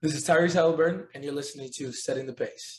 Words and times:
This 0.00 0.14
is 0.14 0.24
Tyrese 0.24 0.54
Halliburton, 0.54 1.08
and 1.12 1.24
you're 1.24 1.32
listening 1.32 1.70
to 1.74 1.90
Setting 1.90 2.26
the 2.26 2.32
Pace. 2.32 2.76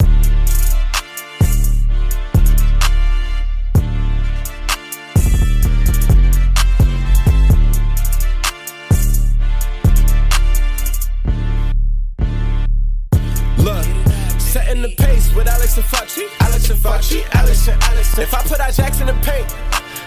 Setting 14.39 14.81
the 14.81 14.95
pace 14.97 15.35
with 15.35 15.45
Alex 15.49 15.75
and 15.75 15.85
Facci, 15.85 16.25
Alex 16.39 16.69
and 16.69 16.79
Facci, 16.79 17.35
Alex 17.35 17.67
and 17.67 17.83
Alex. 17.83 18.17
If 18.17 18.33
I 18.33 18.41
put 18.43 18.61
our 18.61 18.71
jacks 18.71 19.01
in 19.01 19.07
the 19.07 19.13
paint, 19.15 19.51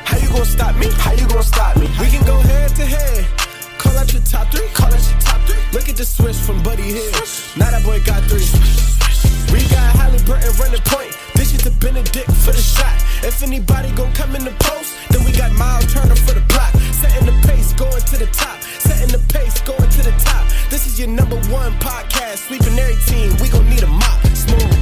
how 0.07 0.17
you 0.17 0.29
gonna 0.29 0.47
stop 0.47 0.75
me? 0.77 0.87
How 0.93 1.13
you 1.13 1.29
gonna 1.29 1.43
stop 1.43 1.77
me? 1.77 1.89
We 2.01 2.09
can 2.09 2.25
go 2.25 2.39
head 2.39 2.75
to 2.77 2.87
head. 2.87 3.52
Call 3.93 4.01
out 4.01 4.13
your 4.15 4.23
top 4.23 4.49
three. 4.51 4.69
Call 4.73 4.87
out 4.87 5.05
your 5.05 5.21
top 5.21 5.41
three. 5.45 5.61
Look 5.77 5.87
at 5.87 5.97
the 5.97 6.05
switch 6.07 6.37
from 6.37 6.63
Buddy 6.63 6.97
Hield. 6.97 7.13
Now 7.61 7.69
that 7.69 7.85
boy 7.85 8.01
got 8.01 8.25
three. 8.25 8.49
We 9.53 9.69
got 9.69 9.93
Halliburton 10.01 10.49
running 10.57 10.81
point. 10.89 11.13
This 11.37 11.53
is 11.53 11.61
the 11.61 11.77
Bennedict 11.77 12.33
for 12.41 12.57
the 12.57 12.65
shot. 12.65 12.97
If 13.21 13.43
anybody 13.43 13.93
gon' 13.93 14.11
come 14.15 14.35
in 14.35 14.49
the 14.49 14.57
post, 14.65 14.97
then 15.11 15.23
we 15.29 15.33
got 15.33 15.53
Miles 15.53 15.93
Turner 15.93 16.17
for 16.17 16.33
the 16.33 16.41
block. 16.49 16.73
Setting 16.97 17.29
the 17.29 17.37
pace, 17.45 17.77
going 17.77 18.01
to 18.01 18.17
the 18.17 18.33
top. 18.33 18.63
Setting 18.81 19.13
the 19.13 19.21
pace, 19.29 19.61
going 19.61 19.91
to 19.93 20.03
the 20.09 20.17
top. 20.25 20.49
This 20.71 20.87
is 20.87 20.99
your 20.99 21.09
number 21.13 21.37
one 21.53 21.77
podcast. 21.77 22.49
Sweeping 22.49 22.73
every 22.81 22.97
team. 23.05 23.37
We 23.45 23.53
gon' 23.53 23.69
need 23.69 23.83
a 23.83 23.93
mop. 23.93 24.25
Smooth. 24.33 24.73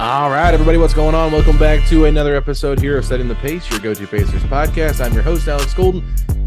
All 0.00 0.32
right, 0.32 0.54
everybody, 0.54 0.78
what's 0.78 0.94
going 0.94 1.14
on? 1.14 1.32
Welcome 1.32 1.58
back 1.58 1.86
to 1.90 2.06
another 2.06 2.34
episode 2.34 2.80
here 2.80 2.96
of 2.96 3.04
Setting 3.04 3.28
the 3.28 3.36
Pace, 3.44 3.68
your 3.68 3.78
go 3.80 3.92
to 3.92 4.06
Pacers 4.06 4.40
podcast. 4.48 5.04
I'm 5.04 5.12
your 5.12 5.22
host, 5.22 5.46
Alex 5.48 5.74
Golden. 5.74 6.00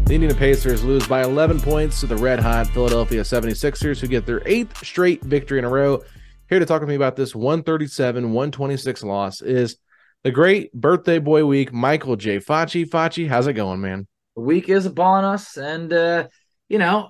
The 0.06 0.12
Indiana 0.12 0.34
Pacers 0.34 0.84
lose 0.84 1.08
by 1.08 1.22
11 1.22 1.60
points 1.60 2.00
to 2.00 2.06
the 2.06 2.18
red 2.18 2.38
hot 2.38 2.66
Philadelphia 2.66 3.22
76ers, 3.22 3.98
who 3.98 4.06
get 4.06 4.26
their 4.26 4.46
eighth 4.46 4.84
straight 4.84 5.22
victory 5.24 5.58
in 5.58 5.64
a 5.64 5.68
row. 5.70 6.02
Here 6.50 6.58
to 6.58 6.66
talk 6.66 6.80
with 6.80 6.90
me 6.90 6.94
about 6.94 7.16
this 7.16 7.34
137 7.34 8.30
126 8.32 9.02
loss 9.02 9.40
is 9.40 9.78
the 10.22 10.30
great 10.30 10.70
birthday 10.74 11.18
boy 11.18 11.46
week, 11.46 11.72
Michael 11.72 12.16
J. 12.16 12.38
Facci. 12.38 12.86
Facci, 12.86 13.26
how's 13.26 13.46
it 13.46 13.54
going, 13.54 13.80
man? 13.80 14.06
The 14.36 14.42
week 14.42 14.68
is 14.68 14.84
upon 14.84 15.24
us, 15.24 15.56
and 15.56 15.90
uh, 15.90 16.28
you 16.68 16.78
know, 16.78 17.08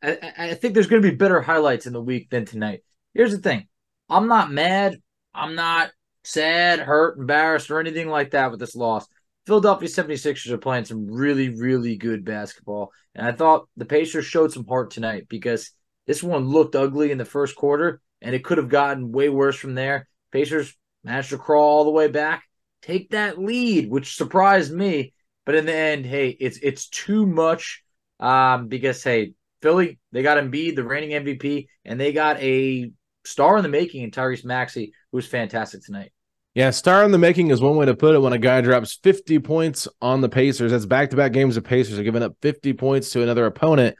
I, 0.00 0.32
I 0.38 0.54
think 0.54 0.74
there's 0.74 0.86
going 0.86 1.02
to 1.02 1.10
be 1.10 1.16
better 1.16 1.40
highlights 1.40 1.86
in 1.86 1.92
the 1.92 2.00
week 2.00 2.30
than 2.30 2.44
tonight. 2.44 2.84
Here's 3.12 3.32
the 3.32 3.42
thing: 3.42 3.66
I'm 4.08 4.28
not 4.28 4.52
mad, 4.52 5.02
I'm 5.34 5.56
not 5.56 5.90
sad, 6.22 6.78
hurt, 6.78 7.18
embarrassed, 7.18 7.72
or 7.72 7.80
anything 7.80 8.08
like 8.08 8.30
that 8.30 8.52
with 8.52 8.60
this 8.60 8.76
loss. 8.76 9.04
Philadelphia 9.46 9.88
76ers 9.88 10.50
are 10.50 10.58
playing 10.58 10.86
some 10.86 11.10
really, 11.10 11.50
really 11.50 11.96
good 11.96 12.24
basketball, 12.24 12.92
and 13.14 13.26
I 13.26 13.32
thought 13.32 13.68
the 13.76 13.84
Pacers 13.84 14.24
showed 14.24 14.52
some 14.52 14.66
heart 14.66 14.90
tonight 14.90 15.26
because 15.28 15.70
this 16.06 16.22
one 16.22 16.48
looked 16.48 16.74
ugly 16.74 17.10
in 17.10 17.18
the 17.18 17.24
first 17.24 17.54
quarter, 17.54 18.00
and 18.22 18.34
it 18.34 18.42
could 18.44 18.58
have 18.58 18.68
gotten 18.68 19.12
way 19.12 19.28
worse 19.28 19.56
from 19.56 19.74
there. 19.74 20.08
Pacers 20.32 20.74
managed 21.02 21.30
to 21.30 21.38
crawl 21.38 21.62
all 21.62 21.84
the 21.84 21.90
way 21.90 22.08
back, 22.08 22.44
take 22.80 23.10
that 23.10 23.38
lead, 23.38 23.90
which 23.90 24.16
surprised 24.16 24.72
me. 24.72 25.12
But 25.44 25.56
in 25.56 25.66
the 25.66 25.74
end, 25.74 26.06
hey, 26.06 26.30
it's 26.30 26.58
it's 26.62 26.88
too 26.88 27.26
much 27.26 27.82
um, 28.20 28.68
because 28.68 29.02
hey, 29.04 29.34
Philly 29.60 29.98
they 30.10 30.22
got 30.22 30.38
Embiid, 30.38 30.74
the 30.74 30.84
reigning 30.84 31.10
MVP, 31.10 31.66
and 31.84 32.00
they 32.00 32.12
got 32.12 32.40
a 32.40 32.90
star 33.26 33.58
in 33.58 33.62
the 33.62 33.68
making 33.68 34.04
in 34.04 34.10
Tyrese 34.10 34.44
Maxey, 34.44 34.94
who 35.12 35.16
was 35.16 35.26
fantastic 35.26 35.84
tonight. 35.84 36.12
Yeah, 36.54 36.70
star 36.70 37.02
in 37.02 37.10
the 37.10 37.18
making 37.18 37.50
is 37.50 37.60
one 37.60 37.74
way 37.74 37.86
to 37.86 37.96
put 37.96 38.14
it 38.14 38.20
when 38.20 38.32
a 38.32 38.38
guy 38.38 38.60
drops 38.60 38.94
50 39.02 39.40
points 39.40 39.88
on 40.00 40.20
the 40.20 40.28
Pacers. 40.28 40.70
That's 40.70 40.86
back 40.86 41.10
to 41.10 41.16
back 41.16 41.32
games 41.32 41.56
of 41.56 41.64
Pacers 41.64 41.98
are 41.98 42.04
giving 42.04 42.22
up 42.22 42.36
50 42.42 42.72
points 42.74 43.10
to 43.10 43.22
another 43.22 43.44
opponent. 43.46 43.96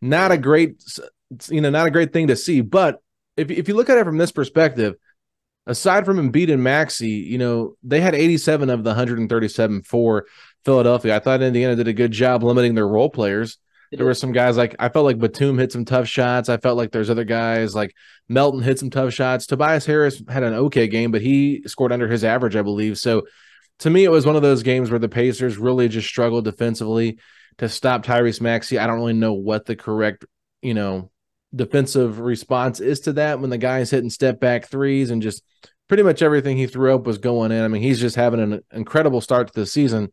Not 0.00 0.32
a 0.32 0.38
great, 0.38 0.82
you 1.50 1.60
know, 1.60 1.68
not 1.68 1.86
a 1.86 1.90
great 1.90 2.14
thing 2.14 2.28
to 2.28 2.36
see. 2.36 2.62
But 2.62 3.02
if, 3.36 3.50
if 3.50 3.68
you 3.68 3.74
look 3.74 3.90
at 3.90 3.98
it 3.98 4.04
from 4.04 4.16
this 4.16 4.32
perspective, 4.32 4.94
aside 5.66 6.06
from 6.06 6.16
Embiid 6.16 6.50
and 6.50 6.64
Maxey, 6.64 7.10
you 7.10 7.36
know, 7.36 7.76
they 7.82 8.00
had 8.00 8.14
87 8.14 8.70
of 8.70 8.84
the 8.84 8.90
137 8.90 9.82
for 9.82 10.24
Philadelphia. 10.64 11.14
I 11.14 11.18
thought 11.18 11.42
Indiana 11.42 11.76
did 11.76 11.88
a 11.88 11.92
good 11.92 12.12
job 12.12 12.42
limiting 12.42 12.74
their 12.74 12.88
role 12.88 13.10
players. 13.10 13.58
There 13.90 14.04
were 14.04 14.14
some 14.14 14.32
guys 14.32 14.56
like 14.56 14.76
I 14.78 14.88
felt 14.88 15.06
like 15.06 15.18
Batum 15.18 15.58
hit 15.58 15.72
some 15.72 15.84
tough 15.84 16.06
shots. 16.06 16.48
I 16.48 16.58
felt 16.58 16.76
like 16.76 16.92
there's 16.92 17.10
other 17.10 17.24
guys 17.24 17.74
like 17.74 17.94
Melton 18.28 18.62
hit 18.62 18.78
some 18.78 18.90
tough 18.90 19.12
shots. 19.12 19.46
Tobias 19.46 19.86
Harris 19.86 20.22
had 20.28 20.42
an 20.42 20.54
okay 20.54 20.86
game, 20.86 21.10
but 21.10 21.22
he 21.22 21.62
scored 21.66 21.92
under 21.92 22.06
his 22.08 22.24
average, 22.24 22.56
I 22.56 22.62
believe. 22.62 22.98
So 22.98 23.26
to 23.80 23.90
me, 23.90 24.04
it 24.04 24.10
was 24.10 24.26
one 24.26 24.36
of 24.36 24.42
those 24.42 24.62
games 24.62 24.90
where 24.90 24.98
the 24.98 25.08
Pacers 25.08 25.56
really 25.56 25.88
just 25.88 26.08
struggled 26.08 26.44
defensively 26.44 27.18
to 27.58 27.68
stop 27.68 28.04
Tyrese 28.04 28.40
Maxey. 28.40 28.78
I 28.78 28.86
don't 28.86 28.98
really 28.98 29.12
know 29.12 29.34
what 29.34 29.66
the 29.66 29.76
correct, 29.76 30.24
you 30.62 30.74
know, 30.74 31.10
defensive 31.54 32.18
response 32.18 32.80
is 32.80 33.00
to 33.00 33.14
that 33.14 33.40
when 33.40 33.50
the 33.50 33.58
guy's 33.58 33.90
hitting 33.90 34.10
step 34.10 34.38
back 34.40 34.66
threes 34.66 35.10
and 35.10 35.22
just 35.22 35.42
pretty 35.88 36.02
much 36.02 36.22
everything 36.22 36.56
he 36.56 36.66
threw 36.66 36.94
up 36.94 37.06
was 37.06 37.18
going 37.18 37.52
in. 37.52 37.64
I 37.64 37.68
mean, 37.68 37.82
he's 37.82 38.00
just 38.00 38.16
having 38.16 38.40
an 38.40 38.60
incredible 38.72 39.20
start 39.20 39.48
to 39.48 39.60
the 39.60 39.66
season. 39.66 40.10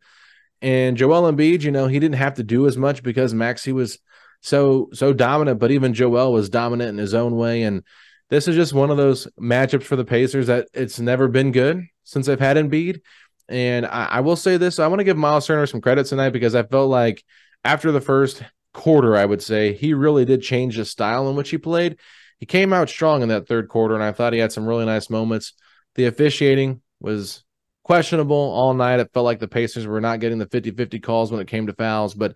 And 0.62 0.96
Joel 0.96 1.30
Embiid, 1.30 1.62
you 1.62 1.70
know, 1.70 1.86
he 1.86 1.98
didn't 1.98 2.16
have 2.16 2.34
to 2.34 2.42
do 2.42 2.66
as 2.66 2.76
much 2.76 3.02
because 3.02 3.34
Maxey 3.34 3.72
was 3.72 3.98
so 4.40 4.88
so 4.92 5.12
dominant, 5.12 5.58
but 5.58 5.70
even 5.70 5.94
Joel 5.94 6.32
was 6.32 6.48
dominant 6.48 6.90
in 6.90 6.98
his 6.98 7.14
own 7.14 7.36
way. 7.36 7.62
And 7.62 7.82
this 8.30 8.48
is 8.48 8.56
just 8.56 8.72
one 8.72 8.90
of 8.90 8.96
those 8.96 9.26
matchups 9.40 9.84
for 9.84 9.96
the 9.96 10.04
Pacers 10.04 10.46
that 10.46 10.68
it's 10.72 10.98
never 10.98 11.28
been 11.28 11.52
good. 11.52 11.86
since 12.04 12.26
they've 12.26 12.40
had 12.40 12.56
Embiid. 12.56 13.00
And 13.48 13.86
I, 13.86 14.06
I 14.06 14.20
will 14.20 14.36
say 14.36 14.56
this: 14.56 14.78
I 14.78 14.86
want 14.86 15.00
to 15.00 15.04
give 15.04 15.16
Miles 15.16 15.46
Turner 15.46 15.66
some 15.66 15.80
credit 15.80 16.06
tonight 16.06 16.30
because 16.30 16.54
I 16.54 16.62
felt 16.62 16.90
like 16.90 17.22
after 17.64 17.92
the 17.92 18.00
first 18.00 18.42
quarter, 18.72 19.16
I 19.16 19.24
would 19.24 19.42
say 19.42 19.72
he 19.72 19.94
really 19.94 20.24
did 20.24 20.42
change 20.42 20.76
the 20.76 20.84
style 20.84 21.28
in 21.28 21.36
which 21.36 21.50
he 21.50 21.58
played. 21.58 21.98
He 22.38 22.46
came 22.46 22.72
out 22.72 22.88
strong 22.88 23.22
in 23.22 23.28
that 23.28 23.48
third 23.48 23.68
quarter, 23.68 23.94
and 23.94 24.02
I 24.02 24.12
thought 24.12 24.32
he 24.32 24.38
had 24.38 24.52
some 24.52 24.66
really 24.66 24.84
nice 24.84 25.08
moments. 25.08 25.52
The 25.94 26.06
officiating 26.06 26.82
was 27.00 27.44
questionable 27.86 28.34
all 28.34 28.74
night. 28.74 28.98
It 28.98 29.12
felt 29.14 29.24
like 29.24 29.38
the 29.38 29.46
Pacers 29.46 29.86
were 29.86 30.00
not 30.00 30.18
getting 30.18 30.38
the 30.38 30.48
50 30.48 30.72
50 30.72 30.98
calls 30.98 31.30
when 31.30 31.40
it 31.40 31.46
came 31.46 31.68
to 31.68 31.72
fouls, 31.72 32.14
but 32.14 32.34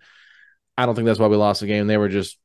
I 0.77 0.85
don't 0.85 0.95
think 0.95 1.07
that's 1.07 1.19
why 1.19 1.27
we 1.27 1.35
lost 1.35 1.59
the 1.59 1.67
game. 1.67 1.87
They 1.87 1.97
were 1.97 2.07
just 2.07 2.39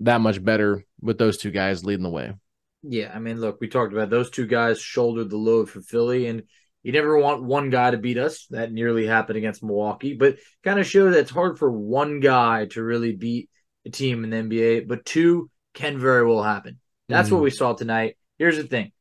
that 0.00 0.20
much 0.20 0.44
better 0.44 0.84
with 1.00 1.16
those 1.16 1.38
two 1.38 1.50
guys 1.50 1.82
leading 1.82 2.02
the 2.02 2.10
way. 2.10 2.34
Yeah, 2.82 3.10
I 3.14 3.20
mean, 3.20 3.40
look, 3.40 3.58
we 3.58 3.68
talked 3.68 3.94
about 3.94 4.10
those 4.10 4.28
two 4.28 4.46
guys 4.46 4.82
shouldered 4.82 5.30
the 5.30 5.38
load 5.38 5.70
for 5.70 5.80
Philly, 5.80 6.26
and 6.26 6.42
you 6.82 6.92
never 6.92 7.16
want 7.18 7.42
one 7.42 7.70
guy 7.70 7.90
to 7.90 7.96
beat 7.96 8.18
us. 8.18 8.46
That 8.50 8.70
nearly 8.70 9.06
happened 9.06 9.38
against 9.38 9.62
Milwaukee, 9.62 10.12
but 10.12 10.36
kind 10.62 10.78
of 10.78 10.86
showed 10.86 11.14
that 11.14 11.20
it's 11.20 11.30
hard 11.30 11.58
for 11.58 11.72
one 11.72 12.20
guy 12.20 12.66
to 12.72 12.82
really 12.82 13.16
beat 13.16 13.48
a 13.86 13.90
team 13.90 14.24
in 14.24 14.30
the 14.30 14.36
NBA, 14.36 14.88
but 14.88 15.06
two 15.06 15.48
can 15.72 15.98
very 15.98 16.26
well 16.26 16.42
happen. 16.42 16.80
That's 17.08 17.28
mm-hmm. 17.28 17.36
what 17.36 17.44
we 17.44 17.50
saw 17.50 17.72
tonight. 17.72 18.18
Here's 18.36 18.58
the 18.58 18.64
thing 18.64 18.92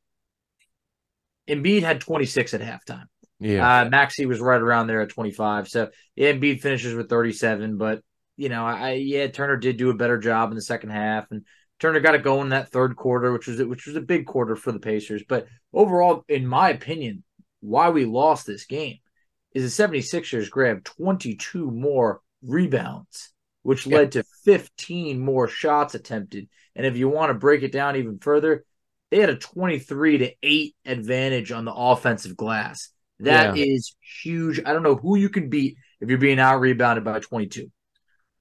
Embiid 1.50 1.82
had 1.82 2.00
26 2.00 2.54
at 2.54 2.62
halftime. 2.62 3.08
Yeah. 3.42 3.82
Uh, 3.82 3.90
Maxey 3.90 4.26
was 4.26 4.40
right 4.40 4.62
around 4.62 4.88
there 4.88 5.02
at 5.02 5.10
25. 5.10 5.68
So, 5.68 5.90
Embiid 6.18 6.62
finishes 6.62 6.94
with 6.94 7.10
37, 7.10 7.78
but, 7.78 8.02
you 8.38 8.50
know, 8.50 8.66
I, 8.66 8.94
yeah, 8.94 9.28
Turner 9.28 9.58
did 9.58 9.78
do 9.78 9.90
a 9.90 9.96
better 9.96 10.20
job 10.20 10.52
in 10.52 10.56
the 10.56 10.62
second 10.62 10.92
half. 10.92 11.26
And 11.32 11.44
Turner 11.80 12.00
got 12.00 12.14
it 12.14 12.24
going 12.24 12.44
in 12.44 12.50
that 12.50 12.70
third 12.70 12.96
quarter, 12.96 13.34
which 13.34 13.48
was 13.48 13.62
which 13.64 13.88
was 13.88 13.96
a 13.96 14.02
big 14.02 14.28
quarter 14.28 14.56
for 14.56 14.72
the 14.72 14.80
Pacers. 14.80 15.24
But 15.28 15.48
overall, 15.74 16.24
in 16.30 16.46
my 16.46 16.70
opinion, 16.70 17.24
why 17.60 17.90
we 17.90 18.06
lost 18.06 18.46
this 18.46 18.66
game 18.66 19.00
is 19.54 19.76
the 19.76 19.84
76ers 19.84 20.50
grabbed 20.50 20.86
22 20.86 21.72
more 21.72 22.22
rebounds, 22.44 23.34
which 23.64 23.88
yeah. 23.88 23.98
led 23.98 24.12
to 24.14 24.24
15 24.46 25.20
more 25.20 25.48
shots 25.48 25.96
attempted. 25.96 26.48
And 26.76 26.86
if 26.86 26.98
you 26.98 27.10
want 27.10 27.32
to 27.32 27.34
break 27.34 27.64
it 27.64 27.72
down 27.72 27.96
even 27.96 28.20
further, 28.20 28.64
they 29.10 29.20
had 29.20 29.30
a 29.30 29.36
23 29.36 30.20
to 30.20 30.34
8 30.42 30.76
advantage 30.86 31.52
on 31.52 31.66
the 31.66 31.74
offensive 31.74 32.38
glass. 32.38 32.90
That 33.22 33.56
yeah. 33.56 33.66
is 33.66 33.96
huge. 34.24 34.60
I 34.66 34.74
don't 34.74 34.84
know 34.84 34.96
who 34.96 35.16
you 35.16 35.30
can 35.30 35.50
beat 35.50 35.78
if 36.00 36.10
you're 36.10 36.18
being 36.18 36.40
out 36.40 36.60
rebounded 36.60 37.04
by 37.04 37.20
22 37.20 37.72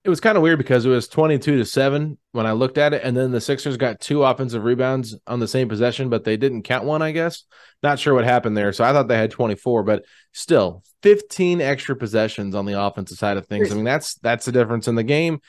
it 0.03 0.09
was 0.09 0.21
kind 0.21 0.37
of 0.37 0.43
weird 0.43 0.59
because 0.59 0.87
it 0.87 0.88
was 0.88 1.09
22 1.09 1.59
to 1.59 1.65
7 1.65 2.17
when 2.32 2.47
I 2.47 2.53
looked 2.53 2.79
at 2.79 2.94
it. 2.94 3.03
And 3.05 3.15
then 3.15 3.32
the 3.32 3.41
Sixers 3.41 3.77
got 3.77 4.00
two 4.00 4.23
offensive 4.23 4.65
rebounds 4.65 5.15
on 5.27 5.41
the 5.41 5.49
same 5.49 5.69
possession, 5.69 6.09
but 6.09 6.25
they 6.25 6.38
didn't 6.38 6.62
count 6.62 6.85
one, 6.85 7.03
I 7.03 7.12
guess. 7.12 7.44
Not 7.82 7.99
sure 7.99 8.15
what 8.15 8.25
happened 8.25 8.56
there. 8.56 8.73
So 8.73 8.82
I 8.82 8.93
thought 8.93 9.09
they 9.09 9.19
had 9.19 9.31
24, 9.31 9.82
but 9.82 10.05
still 10.32 10.82
15 11.03 11.61
extra 11.61 11.97
possessions 11.97 12.55
on 12.55 12.65
the 12.65 12.81
offensive 12.81 13.19
side 13.19 13.37
of 13.37 13.47
things. 13.47 13.71
I 13.71 13.75
mean, 13.75 13.85
that's 13.85 14.15
that's 14.17 14.47
the 14.47 14.53
difference 14.53 14.88
in 14.88 14.94
the 14.94 15.03
game. 15.03 15.41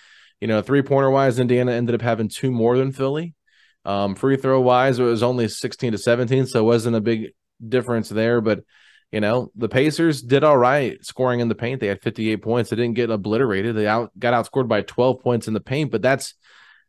You 0.41 0.47
know, 0.47 0.61
three 0.61 0.81
pointer 0.81 1.09
wise, 1.09 1.39
Indiana 1.39 1.71
ended 1.71 1.95
up 1.95 2.01
having 2.01 2.27
two 2.27 2.51
more 2.51 2.77
than 2.77 2.91
Philly. 2.91 3.35
Um, 3.85 4.15
free 4.15 4.35
throw 4.35 4.59
wise, 4.59 4.99
it 4.99 5.03
was 5.03 5.23
only 5.23 5.47
16 5.47 5.93
to 5.93 5.97
17, 5.97 6.45
so 6.47 6.59
it 6.59 6.63
wasn't 6.63 6.95
a 6.95 7.01
big 7.01 7.31
difference 7.67 8.09
there, 8.09 8.41
but 8.41 8.63
you 9.11 9.19
know, 9.19 9.51
the 9.55 9.69
Pacers 9.69 10.21
did 10.21 10.43
all 10.43 10.57
right 10.57 11.03
scoring 11.03 11.41
in 11.41 11.49
the 11.49 11.55
paint. 11.55 11.81
They 11.81 11.87
had 11.87 12.01
58 12.01 12.37
points. 12.37 12.69
They 12.69 12.77
didn't 12.77 12.95
get 12.95 13.09
obliterated. 13.09 13.75
They 13.75 13.87
out 13.87 14.17
got 14.17 14.33
outscored 14.33 14.67
by 14.67 14.81
12 14.81 15.19
points 15.19 15.47
in 15.47 15.53
the 15.53 15.59
paint, 15.59 15.91
but 15.91 16.01
that's 16.01 16.33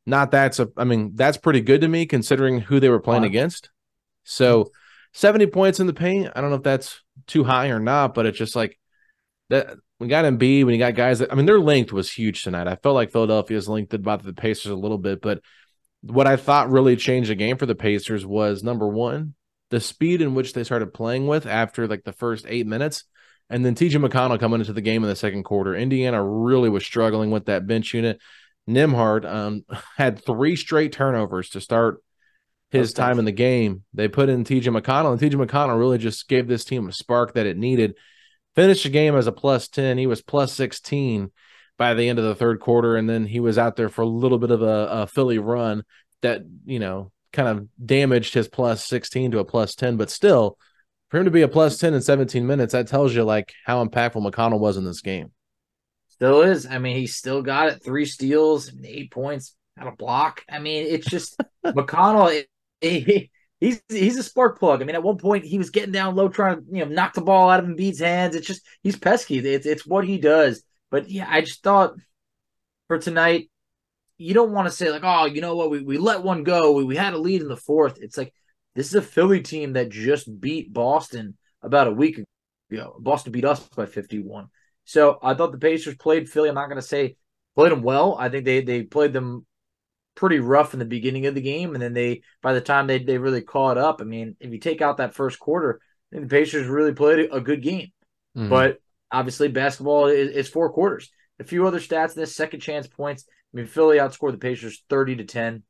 not 0.06 0.30
that's 0.30 0.58
a 0.58 0.68
I 0.76 0.84
mean, 0.84 1.12
that's 1.14 1.36
pretty 1.36 1.60
good 1.60 1.80
to 1.80 1.88
me 1.88 2.06
considering 2.06 2.60
who 2.60 2.80
they 2.80 2.88
were 2.88 3.00
playing 3.00 3.22
wow. 3.22 3.28
against. 3.28 3.70
So 4.24 4.70
70 5.14 5.46
points 5.48 5.80
in 5.80 5.86
the 5.86 5.92
paint. 5.92 6.30
I 6.34 6.40
don't 6.40 6.50
know 6.50 6.56
if 6.56 6.62
that's 6.62 7.00
too 7.26 7.44
high 7.44 7.68
or 7.68 7.80
not, 7.80 8.14
but 8.14 8.26
it's 8.26 8.38
just 8.38 8.56
like 8.56 8.78
that 9.50 9.76
we 9.98 10.08
got 10.08 10.24
Embiid, 10.24 10.64
when 10.64 10.74
you 10.74 10.78
got 10.78 10.94
guys 10.94 11.20
that 11.20 11.32
I 11.32 11.36
mean, 11.36 11.46
their 11.46 11.60
length 11.60 11.92
was 11.92 12.10
huge 12.10 12.42
tonight. 12.42 12.66
I 12.66 12.76
felt 12.76 12.94
like 12.94 13.12
Philadelphia's 13.12 13.68
length 13.68 13.90
did 13.90 14.02
bother 14.02 14.24
the 14.24 14.32
Pacers 14.32 14.72
a 14.72 14.76
little 14.76 14.98
bit, 14.98 15.20
but 15.22 15.40
what 16.02 16.26
I 16.26 16.36
thought 16.36 16.70
really 16.70 16.96
changed 16.96 17.30
the 17.30 17.36
game 17.36 17.56
for 17.56 17.66
the 17.66 17.76
Pacers 17.76 18.26
was 18.26 18.64
number 18.64 18.88
one, 18.88 19.34
the 19.72 19.80
speed 19.80 20.20
in 20.20 20.34
which 20.34 20.52
they 20.52 20.64
started 20.64 20.92
playing 20.92 21.26
with 21.26 21.46
after 21.46 21.88
like 21.88 22.04
the 22.04 22.12
first 22.12 22.44
eight 22.46 22.66
minutes. 22.66 23.04
And 23.48 23.64
then 23.64 23.74
TJ 23.74 24.06
McConnell 24.06 24.38
coming 24.38 24.60
into 24.60 24.74
the 24.74 24.82
game 24.82 25.02
in 25.02 25.08
the 25.08 25.16
second 25.16 25.44
quarter. 25.44 25.74
Indiana 25.74 26.22
really 26.22 26.68
was 26.68 26.84
struggling 26.84 27.30
with 27.30 27.46
that 27.46 27.66
bench 27.66 27.94
unit. 27.94 28.20
Nembhard 28.68 29.24
um, 29.24 29.64
had 29.96 30.22
three 30.24 30.56
straight 30.56 30.92
turnovers 30.92 31.48
to 31.50 31.60
start 31.60 32.04
his 32.70 32.92
time 32.92 33.18
in 33.18 33.24
the 33.24 33.32
game. 33.32 33.84
They 33.94 34.08
put 34.08 34.28
in 34.28 34.44
TJ 34.44 34.64
McConnell, 34.64 35.12
and 35.12 35.20
TJ 35.20 35.46
McConnell 35.46 35.78
really 35.78 35.98
just 35.98 36.28
gave 36.28 36.48
this 36.48 36.64
team 36.64 36.88
a 36.88 36.92
spark 36.92 37.34
that 37.34 37.46
it 37.46 37.56
needed. 37.56 37.96
Finished 38.54 38.84
the 38.84 38.90
game 38.90 39.14
as 39.14 39.26
a 39.26 39.32
plus 39.32 39.68
10. 39.68 39.96
He 39.96 40.06
was 40.06 40.20
plus 40.20 40.52
16 40.52 41.30
by 41.78 41.94
the 41.94 42.08
end 42.10 42.18
of 42.18 42.26
the 42.26 42.34
third 42.34 42.60
quarter. 42.60 42.96
And 42.96 43.08
then 43.08 43.26
he 43.26 43.40
was 43.40 43.56
out 43.56 43.76
there 43.76 43.88
for 43.88 44.02
a 44.02 44.06
little 44.06 44.38
bit 44.38 44.50
of 44.50 44.60
a, 44.60 44.88
a 44.90 45.06
Philly 45.06 45.38
run 45.38 45.84
that, 46.20 46.42
you 46.64 46.78
know, 46.78 47.10
kind 47.32 47.48
of 47.48 47.68
damaged 47.84 48.34
his 48.34 48.48
plus 48.48 48.86
16 48.86 49.32
to 49.32 49.38
a 49.38 49.44
plus 49.44 49.74
10, 49.74 49.96
but 49.96 50.10
still, 50.10 50.58
for 51.10 51.18
him 51.18 51.24
to 51.24 51.30
be 51.30 51.42
a 51.42 51.48
plus 51.48 51.78
10 51.78 51.94
in 51.94 52.00
17 52.00 52.46
minutes, 52.46 52.72
that 52.72 52.88
tells 52.88 53.14
you 53.14 53.24
like 53.24 53.52
how 53.64 53.84
impactful 53.84 54.26
McConnell 54.26 54.60
was 54.60 54.76
in 54.76 54.84
this 54.84 55.00
game. 55.00 55.32
Still 56.08 56.42
is. 56.42 56.66
I 56.66 56.78
mean, 56.78 56.96
he 56.96 57.06
still 57.06 57.42
got 57.42 57.68
it. 57.68 57.82
Three 57.82 58.04
steals, 58.04 58.72
eight 58.84 59.10
points, 59.10 59.56
got 59.78 59.88
a 59.88 59.96
block. 59.96 60.44
I 60.48 60.58
mean, 60.58 60.86
it's 60.86 61.06
just 61.06 61.36
McConnell. 61.66 62.44
He, 62.80 63.30
he's 63.60 63.80
he's 63.88 64.18
a 64.18 64.22
spark 64.22 64.58
plug. 64.58 64.82
I 64.82 64.84
mean, 64.84 64.96
at 64.96 65.02
one 65.02 65.18
point 65.18 65.44
he 65.44 65.58
was 65.58 65.70
getting 65.70 65.92
down 65.92 66.16
low, 66.16 66.28
trying 66.28 66.56
to 66.56 66.62
you 66.70 66.84
know 66.84 66.90
knock 66.90 67.14
the 67.14 67.20
ball 67.22 67.48
out 67.48 67.60
of 67.60 67.66
Embiid's 67.66 68.00
hands. 68.00 68.34
It's 68.34 68.46
just 68.46 68.62
he's 68.82 68.96
pesky. 68.96 69.38
It's 69.38 69.66
it's 69.66 69.86
what 69.86 70.06
he 70.06 70.18
does. 70.18 70.62
But 70.90 71.10
yeah, 71.10 71.26
I 71.28 71.40
just 71.40 71.62
thought 71.62 71.94
for 72.88 72.98
tonight, 72.98 73.50
you 74.18 74.34
don't 74.34 74.52
want 74.52 74.68
to 74.68 74.74
say 74.74 74.90
like, 74.90 75.02
oh, 75.04 75.24
you 75.26 75.40
know 75.40 75.56
what, 75.56 75.70
we, 75.70 75.82
we 75.82 75.98
let 75.98 76.22
one 76.22 76.44
go. 76.44 76.72
We, 76.72 76.84
we 76.84 76.96
had 76.96 77.14
a 77.14 77.18
lead 77.18 77.42
in 77.42 77.48
the 77.48 77.56
fourth. 77.56 77.98
It's 78.00 78.16
like 78.16 78.32
this 78.74 78.88
is 78.88 78.94
a 78.94 79.02
Philly 79.02 79.40
team 79.40 79.74
that 79.74 79.90
just 79.90 80.40
beat 80.40 80.72
Boston 80.72 81.36
about 81.62 81.88
a 81.88 81.92
week 81.92 82.18
ago. 82.70 82.96
Boston 82.98 83.32
beat 83.32 83.44
us 83.44 83.60
by 83.76 83.86
51. 83.86 84.48
So 84.84 85.18
I 85.22 85.34
thought 85.34 85.52
the 85.52 85.58
Pacers 85.58 85.96
played 85.96 86.28
Philly. 86.28 86.48
I'm 86.48 86.54
not 86.54 86.68
going 86.68 86.80
to 86.80 86.86
say 86.86 87.16
played 87.54 87.72
them 87.72 87.82
well. 87.82 88.16
I 88.18 88.28
think 88.28 88.44
they 88.44 88.62
they 88.62 88.82
played 88.82 89.12
them 89.12 89.46
pretty 90.14 90.38
rough 90.38 90.72
in 90.72 90.78
the 90.78 90.84
beginning 90.84 91.26
of 91.26 91.34
the 91.34 91.40
game, 91.40 91.74
and 91.74 91.82
then 91.82 91.92
they 91.92 92.22
by 92.42 92.52
the 92.52 92.60
time 92.60 92.86
they 92.86 92.98
they 92.98 93.18
really 93.18 93.42
caught 93.42 93.78
up. 93.78 94.00
I 94.00 94.04
mean, 94.04 94.36
if 94.40 94.50
you 94.50 94.58
take 94.58 94.82
out 94.82 94.96
that 94.98 95.14
first 95.14 95.38
quarter, 95.38 95.80
the 96.10 96.26
Pacers 96.26 96.66
really 96.66 96.94
played 96.94 97.28
a 97.30 97.40
good 97.40 97.62
game. 97.62 97.88
Mm-hmm. 98.36 98.48
But 98.48 98.78
obviously, 99.10 99.48
basketball 99.48 100.06
is, 100.06 100.30
is 100.30 100.48
four 100.48 100.72
quarters. 100.72 101.10
A 101.38 101.44
few 101.44 101.66
other 101.66 101.80
stats 101.80 102.14
in 102.14 102.20
this 102.20 102.36
second 102.36 102.60
chance 102.60 102.86
points. 102.86 103.24
I 103.52 103.56
mean, 103.56 103.66
Philly 103.66 103.98
outscored 103.98 104.32
the 104.32 104.38
Pacers 104.38 104.82
30 104.88 105.16
to 105.16 105.24
10. 105.24 105.62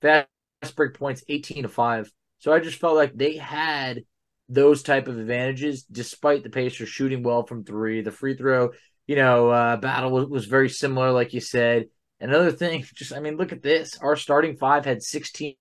Fast 0.00 0.28
break 0.76 0.94
points 0.94 1.24
18 1.28 1.64
to 1.64 1.68
5. 1.68 2.10
So 2.38 2.52
I 2.52 2.60
just 2.60 2.78
felt 2.78 2.96
like 2.96 3.14
they 3.14 3.36
had 3.36 4.04
those 4.48 4.82
type 4.82 5.08
of 5.08 5.18
advantages 5.18 5.82
despite 5.84 6.42
the 6.42 6.50
Pacers 6.50 6.88
shooting 6.88 7.22
well 7.22 7.44
from 7.44 7.64
three. 7.64 8.00
The 8.00 8.10
free 8.10 8.36
throw, 8.36 8.70
you 9.06 9.16
know, 9.16 9.50
uh, 9.50 9.76
battle 9.76 10.10
was, 10.10 10.26
was 10.26 10.44
very 10.46 10.70
similar, 10.70 11.12
like 11.12 11.34
you 11.34 11.40
said. 11.40 11.86
Another 12.20 12.50
thing, 12.50 12.84
just 12.94 13.12
I 13.12 13.20
mean, 13.20 13.36
look 13.36 13.52
at 13.52 13.62
this. 13.62 13.98
Our 13.98 14.16
starting 14.16 14.56
five 14.56 14.84
had 14.84 15.02
16 15.02 15.56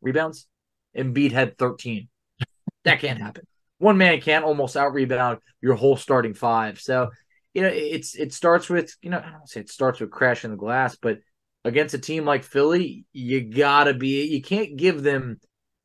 rebounds. 0.00 0.46
Embiid 0.96 1.32
had 1.32 1.58
13. 1.58 2.08
that 2.84 3.00
can't 3.00 3.20
happen. 3.20 3.46
One 3.78 3.98
man 3.98 4.20
can't 4.22 4.44
almost 4.44 4.76
out 4.76 4.94
rebound 4.94 5.38
your 5.60 5.74
whole 5.74 5.96
starting 5.96 6.32
five. 6.32 6.80
So 6.80 7.10
you 7.56 7.62
know, 7.62 7.70
it's 7.72 8.14
it 8.14 8.34
starts 8.34 8.68
with 8.68 8.94
you 9.00 9.08
know 9.08 9.16
I 9.16 9.30
don't 9.30 9.48
say 9.48 9.60
it 9.60 9.70
starts 9.70 9.98
with 9.98 10.10
crashing 10.10 10.50
the 10.50 10.58
glass, 10.58 10.94
but 10.94 11.20
against 11.64 11.94
a 11.94 11.98
team 11.98 12.26
like 12.26 12.44
Philly, 12.44 13.06
you 13.14 13.50
gotta 13.50 13.94
be 13.94 14.26
you 14.26 14.42
can't 14.42 14.76
give 14.76 15.02
them 15.02 15.40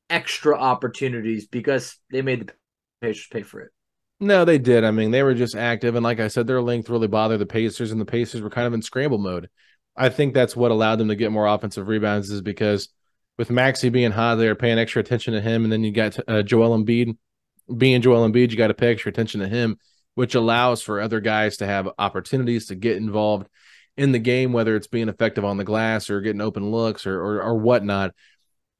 extra 0.09 0.53
opportunities 0.53 1.47
because 1.47 1.97
they 2.11 2.21
made 2.21 2.45
the 2.45 2.53
Pacers 3.01 3.27
pay 3.31 3.43
for 3.43 3.61
it. 3.61 3.71
No, 4.19 4.43
they 4.43 4.57
did. 4.57 4.83
I 4.83 4.91
mean, 4.91 5.11
they 5.11 5.23
were 5.23 5.33
just 5.33 5.55
active, 5.55 5.95
and 5.95 6.03
like 6.03 6.19
I 6.19 6.27
said, 6.27 6.45
their 6.45 6.61
length 6.61 6.89
really 6.89 7.07
bothered 7.07 7.39
the 7.39 7.45
Pacers, 7.45 7.93
and 7.93 8.01
the 8.01 8.05
Pacers 8.05 8.41
were 8.41 8.49
kind 8.49 8.67
of 8.67 8.73
in 8.73 8.81
scramble 8.81 9.17
mode. 9.17 9.47
I 9.95 10.09
think 10.09 10.33
that's 10.33 10.57
what 10.57 10.71
allowed 10.71 10.97
them 10.97 11.07
to 11.07 11.15
get 11.15 11.31
more 11.31 11.47
offensive 11.47 11.87
rebounds, 11.87 12.29
is 12.31 12.41
because 12.41 12.89
with 13.37 13.49
Maxey 13.49 13.87
being 13.87 14.11
hot, 14.11 14.35
they 14.35 14.49
were 14.49 14.55
paying 14.55 14.77
extra 14.77 14.99
attention 14.99 15.35
to 15.35 15.41
him, 15.41 15.63
and 15.63 15.71
then 15.71 15.85
you 15.85 15.93
got 15.93 16.19
uh, 16.27 16.43
Joel 16.43 16.77
Embiid 16.77 17.15
being 17.77 18.01
Joel 18.01 18.29
Embiid, 18.29 18.51
you 18.51 18.57
got 18.57 18.67
to 18.67 18.73
pay 18.73 18.91
extra 18.91 19.09
attention 19.09 19.39
to 19.39 19.47
him 19.47 19.77
which 20.15 20.35
allows 20.35 20.81
for 20.81 20.99
other 20.99 21.19
guys 21.19 21.57
to 21.57 21.65
have 21.65 21.89
opportunities 21.97 22.67
to 22.67 22.75
get 22.75 22.97
involved 22.97 23.47
in 23.97 24.11
the 24.11 24.19
game, 24.19 24.53
whether 24.53 24.75
it's 24.75 24.87
being 24.87 25.09
effective 25.09 25.45
on 25.45 25.57
the 25.57 25.63
glass 25.63 26.09
or 26.09 26.21
getting 26.21 26.41
open 26.41 26.71
looks 26.71 27.05
or 27.05 27.19
or, 27.21 27.43
or 27.43 27.57
whatnot. 27.57 28.13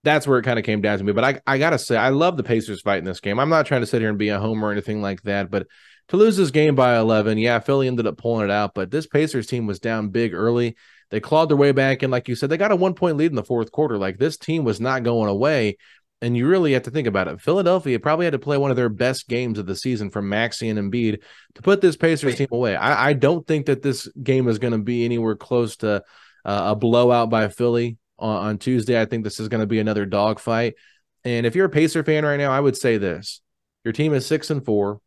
That's 0.04 0.26
where 0.26 0.40
it 0.40 0.44
kind 0.44 0.58
of 0.58 0.66
came 0.66 0.82
down 0.82 0.98
to 0.98 1.04
me. 1.04 1.12
But 1.14 1.24
I, 1.24 1.42
I 1.46 1.58
gotta 1.60 1.78
say, 1.78 1.96
I 1.96 2.10
love 2.10 2.36
the 2.36 2.44
Pacers 2.44 2.82
fight 2.82 3.00
in 3.00 3.06
this 3.06 3.20
game. 3.20 3.40
I'm 3.40 3.50
not 3.50 3.68
trying 3.68 3.82
to 3.82 3.88
sit 3.88 4.02
here 4.02 4.10
and 4.10 4.18
be 4.18 4.30
a 4.30 4.40
homer 4.40 4.68
or 4.68 4.72
anything 4.72 5.02
like 5.02 5.22
that, 5.24 5.52
but 5.52 5.68
to 6.12 6.18
lose 6.18 6.36
this 6.36 6.52
game 6.52 6.76
by 6.76 6.98
11, 6.98 7.38
yeah, 7.38 7.60
Philly 7.60 7.88
ended 7.88 8.06
up 8.06 8.18
pulling 8.18 8.44
it 8.44 8.52
out, 8.52 8.74
but 8.74 8.92
this 8.92 9.08
Pacers 9.08 9.48
team 9.48 9.66
was 9.66 9.80
down 9.80 10.10
big 10.10 10.34
early. 10.34 10.76
They 11.10 11.22
clawed 11.22 11.50
their 11.50 11.58
way 11.58 11.72
back, 11.72 12.04
and 12.04 12.12
like 12.12 12.28
you 12.28 12.36
said, 12.36 12.50
they 12.50 12.58
got 12.58 12.72
a 12.72 12.76
one 12.76 12.96
point 12.96 13.18
lead 13.18 13.32
in 13.32 13.36
the 13.36 13.44
fourth 13.44 13.72
quarter. 13.72 13.98
Like 13.98 14.18
this 14.18 14.38
team 14.38 14.64
was 14.64 14.82
not 14.82 15.04
going 15.04 15.30
away. 15.30 15.78
And 16.22 16.38
you 16.38 16.48
really 16.48 16.74
have 16.74 16.84
to 16.84 16.92
think 16.92 17.08
about 17.08 17.28
it. 17.28 17.42
Philadelphia 17.42 18.00
probably 18.00 18.26
had 18.26 18.34
to 18.34 18.40
play 18.40 18.58
one 18.58 18.70
of 18.70 18.78
their 18.78 18.90
best 18.90 19.28
games 19.28 19.58
of 19.58 19.66
the 19.66 19.76
season 19.76 20.12
from 20.12 20.30
Maxey 20.30 20.70
and 20.70 20.78
Embiid 20.78 21.22
to 21.56 21.62
put 21.62 21.82
this 21.82 21.98
Pacers 21.98 22.36
team 22.36 22.48
away. 22.52 22.76
I, 22.76 23.10
I 23.10 23.14
don't 23.14 23.46
think 23.46 23.66
that 23.66 23.82
this 23.82 24.08
game 24.22 24.48
is 24.48 24.60
going 24.60 24.74
to 24.74 24.80
be 24.80 25.04
anywhere 25.04 25.36
close 25.36 25.78
to 25.78 26.04
uh, 26.46 26.62
a 26.64 26.76
blowout 26.76 27.30
by 27.30 27.48
Philly 27.48 27.98
on, 28.20 28.46
on 28.46 28.58
Tuesday. 28.60 29.02
I 29.02 29.06
think 29.06 29.24
this 29.24 29.40
is 29.40 29.48
going 29.48 29.62
to 29.62 29.68
be 29.68 29.80
another 29.80 30.06
dogfight. 30.06 30.76
And 31.24 31.46
if 31.46 31.56
you're 31.56 31.66
a 31.66 31.70
Pacer 31.70 32.04
fan 32.04 32.24
right 32.24 32.38
now, 32.38 32.52
I 32.52 32.60
would 32.60 32.78
say 32.78 32.98
this: 32.98 33.42
your 33.84 33.92
team 33.92 34.14
is 34.14 34.26
six 34.26 34.50
and 34.50 34.64
four. 34.64 35.02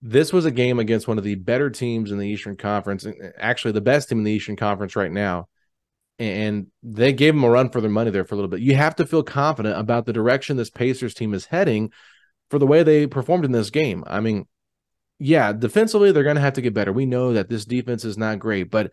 This 0.00 0.32
was 0.32 0.44
a 0.44 0.50
game 0.50 0.78
against 0.78 1.08
one 1.08 1.18
of 1.18 1.24
the 1.24 1.34
better 1.34 1.70
teams 1.70 2.10
in 2.10 2.18
the 2.18 2.28
Eastern 2.28 2.56
Conference, 2.56 3.06
actually 3.38 3.72
the 3.72 3.80
best 3.80 4.08
team 4.08 4.18
in 4.18 4.24
the 4.24 4.32
Eastern 4.32 4.56
Conference 4.56 4.96
right 4.96 5.10
now 5.10 5.48
and 6.18 6.68
they 6.82 7.12
gave 7.12 7.34
them 7.34 7.44
a 7.44 7.50
run 7.50 7.70
for 7.70 7.80
their 7.80 7.90
money 7.90 8.10
there 8.10 8.24
for 8.24 8.34
a 8.34 8.36
little 8.36 8.50
bit. 8.50 8.60
You 8.60 8.76
have 8.76 8.96
to 8.96 9.06
feel 9.06 9.22
confident 9.22 9.78
about 9.78 10.06
the 10.06 10.12
direction 10.12 10.56
this 10.56 10.70
Pacers 10.70 11.14
team 11.14 11.34
is 11.34 11.46
heading 11.46 11.90
for 12.50 12.58
the 12.58 12.66
way 12.66 12.82
they 12.82 13.06
performed 13.06 13.44
in 13.44 13.52
this 13.52 13.70
game. 13.70 14.04
I 14.06 14.20
mean, 14.20 14.46
yeah, 15.18 15.52
defensively 15.52 16.12
they're 16.12 16.22
going 16.22 16.36
to 16.36 16.42
have 16.42 16.54
to 16.54 16.62
get 16.62 16.74
better. 16.74 16.92
We 16.92 17.06
know 17.06 17.32
that 17.32 17.48
this 17.48 17.64
defense 17.64 18.04
is 18.04 18.18
not 18.18 18.38
great, 18.38 18.70
but 18.70 18.92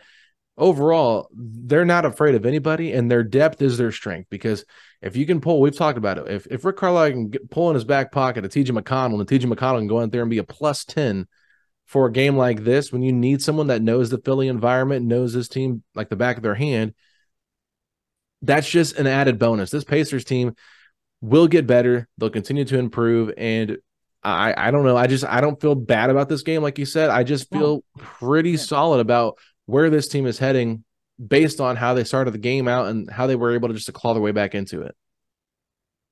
overall 0.57 1.29
they're 1.33 1.85
not 1.85 2.05
afraid 2.05 2.35
of 2.35 2.45
anybody, 2.45 2.91
and 2.91 3.09
their 3.09 3.23
depth 3.23 3.61
is 3.61 3.77
their 3.77 3.91
strength. 3.91 4.29
Because 4.29 4.65
if 5.01 5.15
you 5.15 5.25
can 5.25 5.41
pull, 5.41 5.61
we've 5.61 5.75
talked 5.75 5.97
about 5.97 6.17
it. 6.17 6.27
If 6.27 6.47
if 6.49 6.65
Rick 6.65 6.77
Carlisle 6.77 7.11
can 7.11 7.29
get, 7.29 7.49
pull 7.51 7.69
in 7.69 7.75
his 7.75 7.85
back 7.85 8.11
pocket 8.11 8.45
a 8.45 8.49
TJ 8.49 8.71
McConnell, 8.71 9.19
and 9.19 9.27
TJ 9.27 9.51
McConnell 9.51 9.79
can 9.79 9.87
go 9.87 9.99
out 9.99 10.11
there 10.11 10.21
and 10.21 10.29
be 10.29 10.37
a 10.39 10.43
plus 10.43 10.85
ten 10.85 11.27
for 11.85 12.05
a 12.05 12.11
game 12.11 12.37
like 12.37 12.63
this, 12.63 12.91
when 12.91 13.01
you 13.01 13.11
need 13.11 13.41
someone 13.41 13.67
that 13.67 13.81
knows 13.81 14.09
the 14.09 14.17
Philly 14.17 14.47
environment, 14.47 15.05
knows 15.05 15.33
this 15.33 15.49
team 15.49 15.83
like 15.93 16.09
the 16.09 16.15
back 16.15 16.37
of 16.37 16.43
their 16.43 16.55
hand 16.55 16.93
that's 18.41 18.69
just 18.69 18.97
an 18.97 19.07
added 19.07 19.39
bonus. 19.39 19.69
This 19.69 19.83
Pacers 19.83 20.23
team 20.23 20.55
will 21.21 21.47
get 21.47 21.67
better. 21.67 22.07
They'll 22.17 22.29
continue 22.29 22.65
to 22.65 22.77
improve. 22.77 23.31
And 23.37 23.77
I, 24.23 24.53
I 24.57 24.71
don't 24.71 24.83
know. 24.83 24.97
I 24.97 25.07
just 25.07 25.25
I 25.25 25.41
don't 25.41 25.59
feel 25.59 25.75
bad 25.75 26.09
about 26.09 26.29
this 26.29 26.43
game, 26.43 26.61
like 26.61 26.77
you 26.77 26.85
said. 26.85 27.09
I 27.09 27.23
just 27.23 27.49
feel 27.49 27.83
pretty 27.97 28.57
solid 28.57 28.99
about 28.99 29.37
where 29.65 29.89
this 29.89 30.07
team 30.07 30.25
is 30.25 30.37
heading 30.37 30.83
based 31.25 31.59
on 31.61 31.75
how 31.75 31.93
they 31.93 32.03
started 32.03 32.31
the 32.31 32.39
game 32.39 32.67
out 32.67 32.87
and 32.87 33.09
how 33.09 33.27
they 33.27 33.35
were 33.35 33.53
able 33.53 33.67
to 33.67 33.73
just 33.73 33.87
to 33.87 33.91
claw 33.91 34.13
their 34.13 34.21
way 34.21 34.31
back 34.31 34.55
into 34.55 34.81
it. 34.81 34.95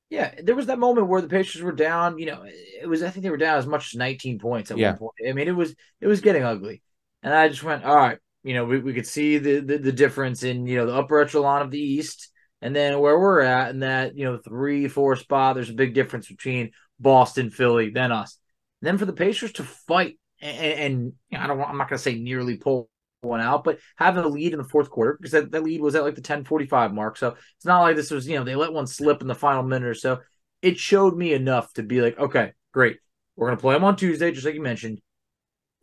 Yeah, 0.10 0.34
there 0.42 0.56
was 0.56 0.68
that 0.68 0.80
moment 0.80 1.08
where 1.08 1.22
the 1.22 1.28
Pacers 1.28 1.62
were 1.62 1.72
down. 1.72 2.18
You 2.18 2.28
know, 2.28 2.44
it 2.44 2.88
was 2.88 3.04
I 3.04 3.10
think 3.10 3.24
they 3.24 3.30
were 3.30 3.38
down 3.38 3.60
as 3.60 3.68
much 3.68 3.94
as 3.94 3.98
19 3.98 4.40
points 4.40 4.72
at 4.72 4.78
yeah. 4.78 4.92
one 4.92 4.98
point. 4.98 5.14
I 5.28 5.34
mean, 5.34 5.48
it 5.48 5.56
was 5.56 5.76
it 6.02 6.08
was 6.08 6.22
getting 6.22 6.44
ugly, 6.44 6.82
and 7.22 7.32
I 7.32 7.48
just 7.48 7.64
went, 7.64 7.84
all 7.84 7.96
right, 7.96 8.18
you 8.50 8.56
know, 8.56 8.66
we, 8.66 8.80
we 8.80 8.96
could 8.96 9.06
see 9.06 9.38
the, 9.38 9.60
the, 9.60 9.78
the 9.78 9.92
difference 9.92 10.42
in, 10.42 10.66
you 10.66 10.78
know, 10.78 10.88
the 10.88 10.96
upper 10.96 11.20
echelon 11.20 11.62
of 11.62 11.70
the 11.70 11.80
East 11.80 12.32
and 12.64 12.76
then 12.76 13.00
where 13.00 13.20
we're 13.20 13.42
at 13.42 13.70
in 13.70 13.82
that, 13.82 14.18
you 14.18 14.26
know, 14.26 14.38
three, 14.38 14.88
four 14.88 15.16
spot, 15.16 15.54
there's 15.54 15.70
a 15.70 15.76
big 15.76 15.94
difference 15.94 16.28
between 16.28 16.72
Boston, 17.00 17.52
Philly, 17.52 17.92
then 17.92 18.12
us. 18.12 18.40
And 18.82 18.88
then 18.88 18.98
for 18.98 19.06
the 19.06 19.14
Pacers 19.14 19.52
to 19.54 19.64
fight 19.64 20.18
and, 20.42 20.58
and 20.58 21.14
you 21.30 21.38
know, 21.38 21.44
I 21.44 21.48
don't 21.48 21.62
I'm 21.62 21.78
not 21.78 21.90
gonna 21.90 22.00
say 22.00 22.16
nearly 22.16 22.58
pull 22.58 22.90
one 23.22 23.40
out, 23.40 23.64
but 23.64 23.78
having 23.98 24.24
a 24.24 24.28
lead 24.28 24.54
in 24.54 24.58
the 24.58 24.68
fourth 24.68 24.90
quarter 24.90 25.14
because 25.14 25.34
that, 25.34 25.52
that 25.52 25.64
lead 25.64 25.80
was 25.80 25.94
at 25.94 26.02
like 26.02 26.16
the 26.16 26.22
1045 26.22 26.92
mark. 26.92 27.18
So 27.18 27.36
it's 27.58 27.66
not 27.66 27.82
like 27.82 27.98
this 27.98 28.10
was, 28.10 28.28
you 28.28 28.36
know, 28.36 28.44
they 28.44 28.56
let 28.56 28.74
one 28.74 28.88
slip 28.88 29.22
in 29.22 29.28
the 29.28 29.36
final 29.36 29.62
minute 29.62 29.88
or 29.88 29.94
so. 29.94 30.22
It 30.64 30.80
showed 30.80 31.16
me 31.16 31.34
enough 31.34 31.72
to 31.74 31.84
be 31.84 32.02
like, 32.02 32.18
okay, 32.18 32.54
great. 32.74 32.98
We're 33.36 33.50
gonna 33.50 33.62
play 33.62 33.76
them 33.76 33.84
on 33.84 33.96
Tuesday, 33.96 34.32
just 34.32 34.44
like 34.48 34.56
you 34.56 34.64
mentioned. 34.64 35.02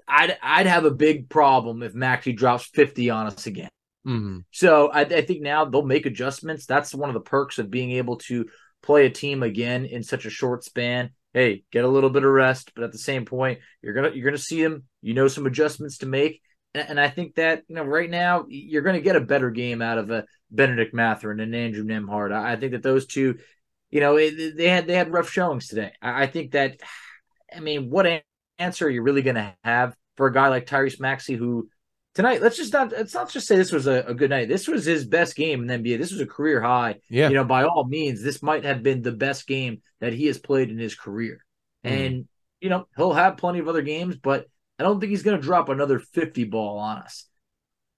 I'd 0.08 0.36
I'd 0.42 0.66
have 0.66 0.84
a 0.84 0.90
big 0.90 1.28
problem 1.28 1.82
if 1.82 1.94
Maxey 1.94 2.32
drops 2.32 2.66
50 2.66 3.10
on 3.10 3.26
us 3.26 3.46
again. 3.46 3.70
Mm-hmm. 4.06 4.38
So 4.52 4.88
I, 4.88 5.00
I, 5.00 5.22
think 5.22 5.42
now 5.42 5.64
they'll 5.64 5.82
make 5.82 6.06
adjustments. 6.06 6.64
That's 6.64 6.94
one 6.94 7.10
of 7.10 7.14
the 7.14 7.20
perks 7.20 7.58
of 7.58 7.72
being 7.72 7.90
able 7.92 8.18
to 8.18 8.46
play 8.80 9.04
a 9.04 9.10
team 9.10 9.42
again 9.42 9.84
in 9.84 10.04
such 10.04 10.26
a 10.26 10.30
short 10.30 10.62
span. 10.62 11.10
Hey, 11.34 11.64
get 11.72 11.84
a 11.84 11.88
little 11.88 12.08
bit 12.08 12.22
of 12.22 12.30
rest, 12.30 12.70
but 12.76 12.84
at 12.84 12.92
the 12.92 12.98
same 12.98 13.24
point, 13.24 13.58
you're 13.82 13.94
gonna 13.94 14.10
you're 14.14 14.24
gonna 14.24 14.38
see 14.38 14.62
them. 14.62 14.84
You 15.02 15.14
know 15.14 15.28
some 15.28 15.46
adjustments 15.46 15.98
to 15.98 16.06
make, 16.06 16.40
and, 16.72 16.90
and 16.90 17.00
I 17.00 17.08
think 17.08 17.34
that 17.34 17.64
you 17.68 17.74
know 17.74 17.82
right 17.82 18.08
now 18.08 18.46
you're 18.48 18.82
gonna 18.82 19.00
get 19.00 19.16
a 19.16 19.20
better 19.20 19.50
game 19.50 19.82
out 19.82 19.98
of 19.98 20.10
a 20.10 20.24
Bennedict 20.50 20.94
Mathurin 20.94 21.40
and 21.40 21.54
Andrew 21.54 21.84
Nembhard. 21.84 22.32
I, 22.32 22.52
I 22.52 22.56
think 22.56 22.72
that 22.72 22.82
those 22.82 23.06
two, 23.06 23.38
you 23.90 24.00
know, 24.00 24.16
it, 24.16 24.56
they 24.56 24.68
had 24.68 24.86
they 24.86 24.94
had 24.94 25.12
rough 25.12 25.30
showings 25.30 25.66
today. 25.66 25.92
I, 26.00 26.22
I 26.22 26.26
think 26.26 26.52
that, 26.52 26.80
I 27.54 27.60
mean, 27.60 27.90
what 27.90 28.06
answer 28.58 28.88
you're 28.88 29.02
really 29.02 29.22
going 29.22 29.36
to 29.36 29.54
have 29.64 29.96
for 30.16 30.26
a 30.26 30.32
guy 30.32 30.48
like 30.48 30.66
Tyrese 30.66 31.00
Maxey 31.00 31.34
who 31.34 31.68
tonight 32.14 32.40
let's 32.40 32.56
just 32.56 32.72
not 32.72 32.90
let's 32.92 33.14
not 33.14 33.30
just 33.30 33.46
say 33.46 33.56
this 33.56 33.72
was 33.72 33.86
a, 33.86 34.04
a, 34.06 34.14
good 34.14 34.30
night. 34.30 34.48
This 34.48 34.66
was 34.66 34.84
his 34.84 35.04
best 35.04 35.36
game 35.36 35.60
in 35.60 35.66
the 35.66 35.74
NBA. 35.74 35.98
This 35.98 36.10
was 36.10 36.20
a 36.20 36.26
career 36.26 36.60
high. 36.60 36.96
Yeah. 37.10 37.28
You 37.28 37.34
know, 37.34 37.44
by 37.44 37.64
all 37.64 37.84
means, 37.84 38.22
this 38.22 38.42
might 38.42 38.64
have 38.64 38.82
been 38.82 39.02
the 39.02 39.12
best 39.12 39.46
game 39.46 39.82
that 40.00 40.14
he 40.14 40.26
has 40.26 40.38
played 40.38 40.70
in 40.70 40.78
his 40.78 40.94
career. 40.94 41.44
Mm. 41.84 41.90
And 41.90 42.28
you 42.60 42.70
know, 42.70 42.88
he'll 42.96 43.12
have 43.12 43.36
plenty 43.36 43.58
of 43.58 43.68
other 43.68 43.82
games, 43.82 44.16
but 44.16 44.46
I 44.78 44.82
don't 44.82 44.98
think 44.98 45.10
he's 45.10 45.22
gonna 45.22 45.38
drop 45.38 45.68
another 45.68 45.98
50 45.98 46.44
ball 46.44 46.78
on 46.78 46.98
us. 46.98 47.26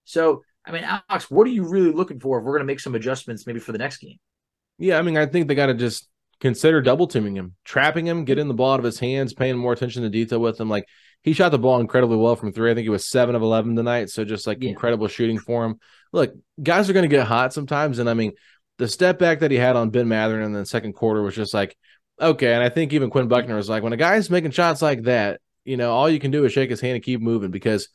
So 0.04 0.42
I 0.64 0.72
mean, 0.72 0.84
Alex, 0.84 1.30
what 1.30 1.46
are 1.46 1.50
you 1.50 1.64
really 1.64 1.92
looking 1.92 2.20
for 2.20 2.38
if 2.38 2.44
we're 2.44 2.54
gonna 2.54 2.64
make 2.64 2.80
some 2.80 2.96
adjustments 2.96 3.46
maybe 3.46 3.60
for 3.60 3.72
the 3.72 3.78
next 3.78 3.98
game? 3.98 4.16
Yeah, 4.78 4.98
I 4.98 5.02
mean, 5.02 5.16
I 5.16 5.26
think 5.26 5.46
they 5.46 5.54
gotta 5.54 5.74
just 5.74 6.08
consider 6.40 6.80
double 6.80 7.06
teaming 7.06 7.36
him, 7.36 7.54
trapping 7.64 8.06
him, 8.06 8.24
getting 8.24 8.48
the 8.48 8.54
ball 8.54 8.74
out 8.74 8.80
of 8.80 8.84
his 8.84 8.98
hands, 8.98 9.34
paying 9.34 9.56
more 9.56 9.72
attention 9.72 10.02
to 10.02 10.10
detail 10.10 10.38
with 10.38 10.60
him. 10.60 10.68
Like 10.68 10.86
he 11.22 11.32
shot 11.32 11.50
the 11.50 11.58
ball 11.58 11.80
incredibly 11.80 12.16
well 12.16 12.36
from 12.36 12.52
three. 12.52 12.70
I 12.70 12.74
think 12.74 12.86
it 12.86 12.90
was 12.90 13.08
seven 13.08 13.34
of 13.34 13.42
11 13.42 13.74
tonight. 13.76 14.10
So 14.10 14.24
just 14.24 14.46
like 14.46 14.62
yeah. 14.62 14.70
incredible 14.70 15.08
shooting 15.08 15.38
for 15.38 15.64
him. 15.64 15.78
Look, 16.12 16.32
guys 16.62 16.88
are 16.88 16.92
going 16.92 17.08
to 17.08 17.16
get 17.16 17.26
hot 17.26 17.52
sometimes. 17.52 17.98
And 17.98 18.08
I 18.08 18.14
mean, 18.14 18.32
the 18.78 18.88
step 18.88 19.18
back 19.18 19.40
that 19.40 19.50
he 19.50 19.56
had 19.56 19.76
on 19.76 19.90
Ben 19.90 20.08
Mathurin 20.08 20.44
in 20.44 20.52
the 20.52 20.64
second 20.64 20.92
quarter 20.92 21.22
was 21.22 21.34
just 21.34 21.52
like, 21.52 21.76
okay. 22.20 22.54
And 22.54 22.62
I 22.62 22.68
think 22.68 22.92
even 22.92 23.10
Quinn 23.10 23.28
Buckner 23.28 23.56
was 23.56 23.68
like, 23.68 23.82
when 23.82 23.92
a 23.92 23.96
guy's 23.96 24.30
making 24.30 24.52
shots 24.52 24.80
like 24.80 25.02
that, 25.02 25.40
you 25.64 25.76
know, 25.76 25.92
all 25.92 26.08
you 26.08 26.20
can 26.20 26.30
do 26.30 26.44
is 26.44 26.52
shake 26.52 26.70
his 26.70 26.80
hand 26.80 26.94
and 26.94 27.04
keep 27.04 27.20
moving 27.20 27.50
because 27.50 27.88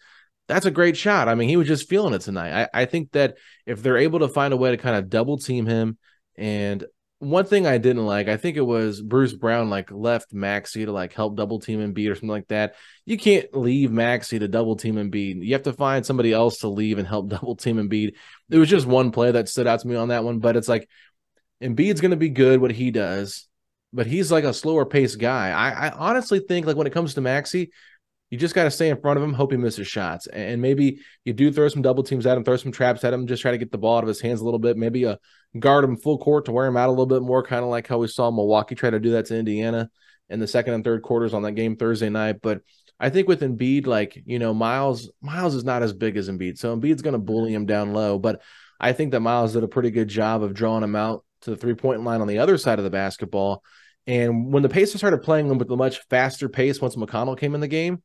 that's 0.47 0.65
a 0.65 0.71
great 0.71 0.97
shot. 0.97 1.29
I 1.29 1.35
mean, 1.35 1.49
he 1.49 1.57
was 1.57 1.67
just 1.67 1.89
feeling 1.89 2.13
it 2.13 2.21
tonight. 2.21 2.69
I, 2.73 2.81
I 2.81 2.85
think 2.85 3.11
that 3.13 3.37
if 3.65 3.81
they're 3.81 3.97
able 3.97 4.19
to 4.19 4.27
find 4.27 4.53
a 4.53 4.57
way 4.57 4.71
to 4.71 4.77
kind 4.77 4.97
of 4.97 5.09
double 5.09 5.37
team 5.37 5.65
him 5.65 5.97
and 6.35 6.83
one 7.23 7.45
thing 7.45 7.65
I 7.65 7.77
didn't 7.77 8.05
like, 8.05 8.27
I 8.27 8.37
think 8.37 8.57
it 8.57 8.61
was 8.61 9.01
Bruce 9.01 9.33
Brown 9.33 9.69
like 9.69 9.91
left 9.91 10.33
Maxey 10.33 10.85
to 10.85 10.91
like 10.91 11.13
help 11.13 11.35
double 11.35 11.59
team 11.59 11.79
Embiid 11.79 12.11
or 12.11 12.15
something 12.15 12.29
like 12.29 12.47
that. 12.49 12.75
You 13.05 13.17
can't 13.17 13.55
leave 13.55 13.91
Maxey 13.91 14.39
to 14.39 14.47
double 14.47 14.75
team 14.75 14.95
Embiid. 14.95 15.43
You 15.43 15.53
have 15.53 15.63
to 15.63 15.73
find 15.73 16.05
somebody 16.05 16.33
else 16.33 16.59
to 16.59 16.67
leave 16.67 16.97
and 16.97 17.07
help 17.07 17.29
double 17.29 17.55
team 17.55 17.77
Embiid. 17.77 18.15
It 18.49 18.57
was 18.57 18.69
just 18.69 18.85
one 18.85 19.11
play 19.11 19.31
that 19.31 19.49
stood 19.49 19.67
out 19.67 19.79
to 19.79 19.87
me 19.87 19.95
on 19.95 20.09
that 20.09 20.23
one, 20.23 20.39
but 20.39 20.55
it's 20.55 20.67
like 20.67 20.87
Embiid's 21.61 22.01
going 22.01 22.11
to 22.11 22.17
be 22.17 22.29
good 22.29 22.59
what 22.59 22.71
he 22.71 22.91
does, 22.91 23.47
but 23.91 24.05
he's 24.05 24.31
like 24.31 24.43
a 24.43 24.53
slower 24.53 24.85
paced 24.85 25.19
guy. 25.19 25.51
I, 25.51 25.87
I 25.87 25.91
honestly 25.91 26.39
think 26.39 26.65
like 26.65 26.75
when 26.75 26.87
it 26.87 26.93
comes 26.93 27.13
to 27.13 27.21
Maxey, 27.21 27.71
you 28.33 28.39
just 28.39 28.55
got 28.55 28.63
to 28.63 28.71
stay 28.71 28.89
in 28.89 28.99
front 28.99 29.15
of 29.15 29.23
him, 29.23 29.31
hope 29.31 29.51
he 29.51 29.57
misses 29.59 29.87
shots. 29.87 30.25
And 30.25 30.59
maybe 30.59 31.01
you 31.23 31.33
do 31.33 31.51
throw 31.51 31.67
some 31.67 31.83
double 31.83 32.01
teams 32.01 32.25
at 32.25 32.35
him, 32.35 32.43
throw 32.43 32.57
some 32.57 32.71
traps 32.71 33.03
at 33.03 33.13
him, 33.13 33.27
just 33.27 33.43
try 33.43 33.51
to 33.51 33.59
get 33.59 33.71
the 33.71 33.77
ball 33.77 33.97
out 33.97 34.03
of 34.03 34.07
his 34.07 34.21
hands 34.21 34.41
a 34.41 34.43
little 34.43 34.57
bit. 34.59 34.75
Maybe 34.75 35.03
a 35.03 35.11
uh, 35.11 35.15
guard 35.59 35.83
him 35.83 35.95
full 35.95 36.17
court 36.17 36.45
to 36.45 36.51
wear 36.51 36.65
him 36.65 36.75
out 36.75 36.87
a 36.87 36.89
little 36.89 37.05
bit 37.05 37.21
more, 37.21 37.43
kind 37.43 37.63
of 37.63 37.69
like 37.69 37.85
how 37.85 37.99
we 37.99 38.07
saw 38.07 38.31
Milwaukee 38.31 38.73
try 38.73 38.89
to 38.89 38.99
do 38.99 39.11
that 39.11 39.27
to 39.27 39.37
Indiana 39.37 39.87
in 40.29 40.39
the 40.39 40.47
second 40.47 40.73
and 40.73 40.83
third 40.83 41.03
quarters 41.03 41.35
on 41.35 41.43
that 41.43 41.51
game 41.51 41.75
Thursday 41.75 42.09
night. 42.09 42.37
But 42.41 42.61
I 42.99 43.11
think 43.11 43.27
with 43.27 43.41
Embiid, 43.41 43.85
like, 43.85 44.19
you 44.25 44.39
know, 44.39 44.51
Miles, 44.51 45.11
Miles 45.21 45.53
is 45.53 45.63
not 45.63 45.83
as 45.83 45.93
big 45.93 46.17
as 46.17 46.27
Embiid. 46.27 46.57
So 46.57 46.75
Embiid's 46.75 47.03
going 47.03 47.13
to 47.13 47.19
bully 47.19 47.53
him 47.53 47.67
down 47.67 47.93
low. 47.93 48.17
But 48.17 48.41
I 48.79 48.93
think 48.93 49.11
that 49.11 49.19
Miles 49.19 49.53
did 49.53 49.63
a 49.63 49.67
pretty 49.67 49.91
good 49.91 50.07
job 50.07 50.41
of 50.41 50.55
drawing 50.55 50.83
him 50.83 50.95
out 50.95 51.23
to 51.41 51.51
the 51.51 51.55
three 51.55 51.75
point 51.75 52.03
line 52.03 52.19
on 52.19 52.27
the 52.27 52.39
other 52.39 52.57
side 52.57 52.79
of 52.79 52.83
the 52.83 52.89
basketball. 52.89 53.61
And 54.07 54.51
when 54.51 54.63
the 54.63 54.69
Pacers 54.69 55.01
started 55.01 55.21
playing 55.21 55.49
them 55.49 55.59
with 55.59 55.69
a 55.69 55.77
much 55.77 55.99
faster 56.09 56.49
pace 56.49 56.81
once 56.81 56.95
McConnell 56.95 57.37
came 57.37 57.53
in 57.53 57.61
the 57.61 57.67
game, 57.67 58.01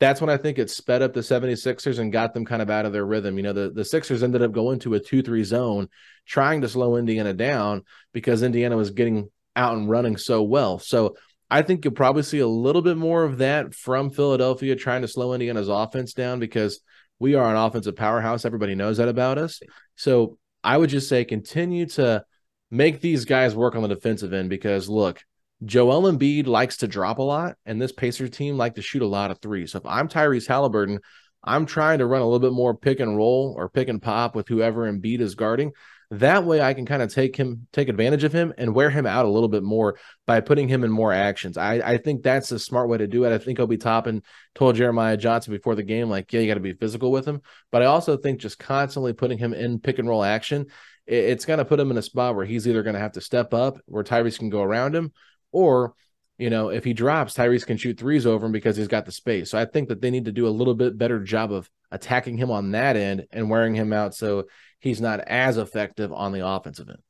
that's 0.00 0.20
when 0.20 0.30
I 0.30 0.38
think 0.38 0.58
it 0.58 0.70
sped 0.70 1.02
up 1.02 1.12
the 1.12 1.20
76ers 1.20 1.98
and 1.98 2.10
got 2.10 2.32
them 2.32 2.46
kind 2.46 2.62
of 2.62 2.70
out 2.70 2.86
of 2.86 2.92
their 2.92 3.04
rhythm. 3.04 3.36
You 3.36 3.42
know, 3.42 3.52
the, 3.52 3.70
the 3.70 3.84
Sixers 3.84 4.22
ended 4.22 4.42
up 4.42 4.50
going 4.50 4.78
to 4.80 4.94
a 4.94 5.00
2 5.00 5.22
3 5.22 5.44
zone, 5.44 5.88
trying 6.26 6.62
to 6.62 6.68
slow 6.68 6.96
Indiana 6.96 7.34
down 7.34 7.82
because 8.12 8.42
Indiana 8.42 8.76
was 8.76 8.90
getting 8.90 9.30
out 9.54 9.76
and 9.76 9.90
running 9.90 10.16
so 10.16 10.42
well. 10.42 10.78
So 10.78 11.16
I 11.50 11.62
think 11.62 11.84
you'll 11.84 11.92
probably 11.92 12.22
see 12.22 12.38
a 12.38 12.46
little 12.46 12.80
bit 12.80 12.96
more 12.96 13.24
of 13.24 13.38
that 13.38 13.74
from 13.74 14.08
Philadelphia 14.08 14.74
trying 14.74 15.02
to 15.02 15.08
slow 15.08 15.34
Indiana's 15.34 15.68
offense 15.68 16.14
down 16.14 16.40
because 16.40 16.80
we 17.18 17.34
are 17.34 17.50
an 17.50 17.56
offensive 17.56 17.96
powerhouse. 17.96 18.46
Everybody 18.46 18.74
knows 18.74 18.96
that 18.96 19.08
about 19.08 19.36
us. 19.36 19.60
So 19.96 20.38
I 20.64 20.78
would 20.78 20.90
just 20.90 21.08
say 21.08 21.24
continue 21.24 21.86
to 21.86 22.24
make 22.70 23.00
these 23.00 23.26
guys 23.26 23.54
work 23.54 23.74
on 23.74 23.82
the 23.82 23.88
defensive 23.88 24.32
end 24.32 24.48
because 24.48 24.88
look, 24.88 25.22
Joel 25.64 26.10
Embiid 26.10 26.46
likes 26.46 26.78
to 26.78 26.88
drop 26.88 27.18
a 27.18 27.22
lot, 27.22 27.56
and 27.66 27.80
this 27.80 27.92
Pacers 27.92 28.30
team 28.30 28.56
like 28.56 28.76
to 28.76 28.82
shoot 28.82 29.02
a 29.02 29.06
lot 29.06 29.30
of 29.30 29.38
threes. 29.38 29.72
So 29.72 29.78
if 29.78 29.86
I'm 29.86 30.08
Tyrese 30.08 30.48
Halliburton, 30.48 31.00
I'm 31.42 31.66
trying 31.66 31.98
to 31.98 32.06
run 32.06 32.22
a 32.22 32.24
little 32.24 32.38
bit 32.38 32.52
more 32.52 32.76
pick 32.76 33.00
and 33.00 33.16
roll 33.16 33.54
or 33.56 33.68
pick 33.68 33.88
and 33.88 34.00
pop 34.00 34.34
with 34.34 34.48
whoever 34.48 34.90
Embiid 34.90 35.20
is 35.20 35.34
guarding. 35.34 35.72
That 36.12 36.44
way, 36.44 36.60
I 36.60 36.74
can 36.74 36.86
kind 36.86 37.02
of 37.02 37.14
take 37.14 37.36
him, 37.36 37.68
take 37.72 37.88
advantage 37.88 38.24
of 38.24 38.32
him, 38.32 38.52
and 38.58 38.74
wear 38.74 38.90
him 38.90 39.06
out 39.06 39.26
a 39.26 39.30
little 39.30 39.48
bit 39.48 39.62
more 39.62 39.96
by 40.26 40.40
putting 40.40 40.66
him 40.68 40.82
in 40.82 40.90
more 40.90 41.12
actions. 41.12 41.56
I, 41.56 41.74
I 41.74 41.98
think 41.98 42.22
that's 42.22 42.50
a 42.50 42.58
smart 42.58 42.88
way 42.88 42.98
to 42.98 43.06
do 43.06 43.24
it. 43.24 43.32
I 43.32 43.38
think 43.38 43.60
Obi 43.60 43.76
Toppin 43.76 44.22
told 44.56 44.74
Jeremiah 44.74 45.16
Johnson 45.16 45.52
before 45.52 45.76
the 45.76 45.84
game, 45.84 46.10
like, 46.10 46.32
yeah, 46.32 46.40
you 46.40 46.48
got 46.48 46.54
to 46.54 46.60
be 46.60 46.72
physical 46.72 47.12
with 47.12 47.26
him. 47.26 47.42
But 47.70 47.82
I 47.82 47.84
also 47.86 48.16
think 48.16 48.40
just 48.40 48.58
constantly 48.58 49.12
putting 49.12 49.38
him 49.38 49.54
in 49.54 49.78
pick 49.78 50.00
and 50.00 50.08
roll 50.08 50.24
action 50.24 50.66
it, 51.06 51.24
it's 51.24 51.44
going 51.44 51.58
to 51.58 51.64
put 51.64 51.80
him 51.80 51.90
in 51.90 51.98
a 51.98 52.02
spot 52.02 52.34
where 52.34 52.46
he's 52.46 52.66
either 52.66 52.82
going 52.82 52.94
to 52.94 53.00
have 53.00 53.12
to 53.12 53.20
step 53.20 53.52
up, 53.52 53.78
where 53.86 54.04
Tyrese 54.04 54.38
can 54.38 54.50
go 54.50 54.62
around 54.62 54.94
him, 54.94 55.12
or 55.52 55.94
you 56.40 56.48
know, 56.48 56.70
if 56.70 56.84
he 56.84 56.94
drops, 56.94 57.34
Tyrese 57.34 57.66
can 57.66 57.76
shoot 57.76 57.98
threes 57.98 58.26
over 58.26 58.46
him 58.46 58.52
because 58.52 58.74
he's 58.74 58.88
got 58.88 59.04
the 59.04 59.12
space. 59.12 59.50
So 59.50 59.58
I 59.58 59.66
think 59.66 59.90
that 59.90 60.00
they 60.00 60.10
need 60.10 60.24
to 60.24 60.32
do 60.32 60.46
a 60.46 60.48
little 60.48 60.74
bit 60.74 60.96
better 60.96 61.20
job 61.20 61.52
of 61.52 61.68
attacking 61.90 62.38
him 62.38 62.50
on 62.50 62.70
that 62.70 62.96
end 62.96 63.26
and 63.30 63.50
wearing 63.50 63.74
him 63.74 63.92
out 63.92 64.14
so 64.14 64.44
he's 64.78 65.02
not 65.02 65.20
as 65.20 65.58
effective 65.58 66.14
on 66.14 66.32
the 66.32 66.46
offensive 66.46 66.88
end. 66.88 67.02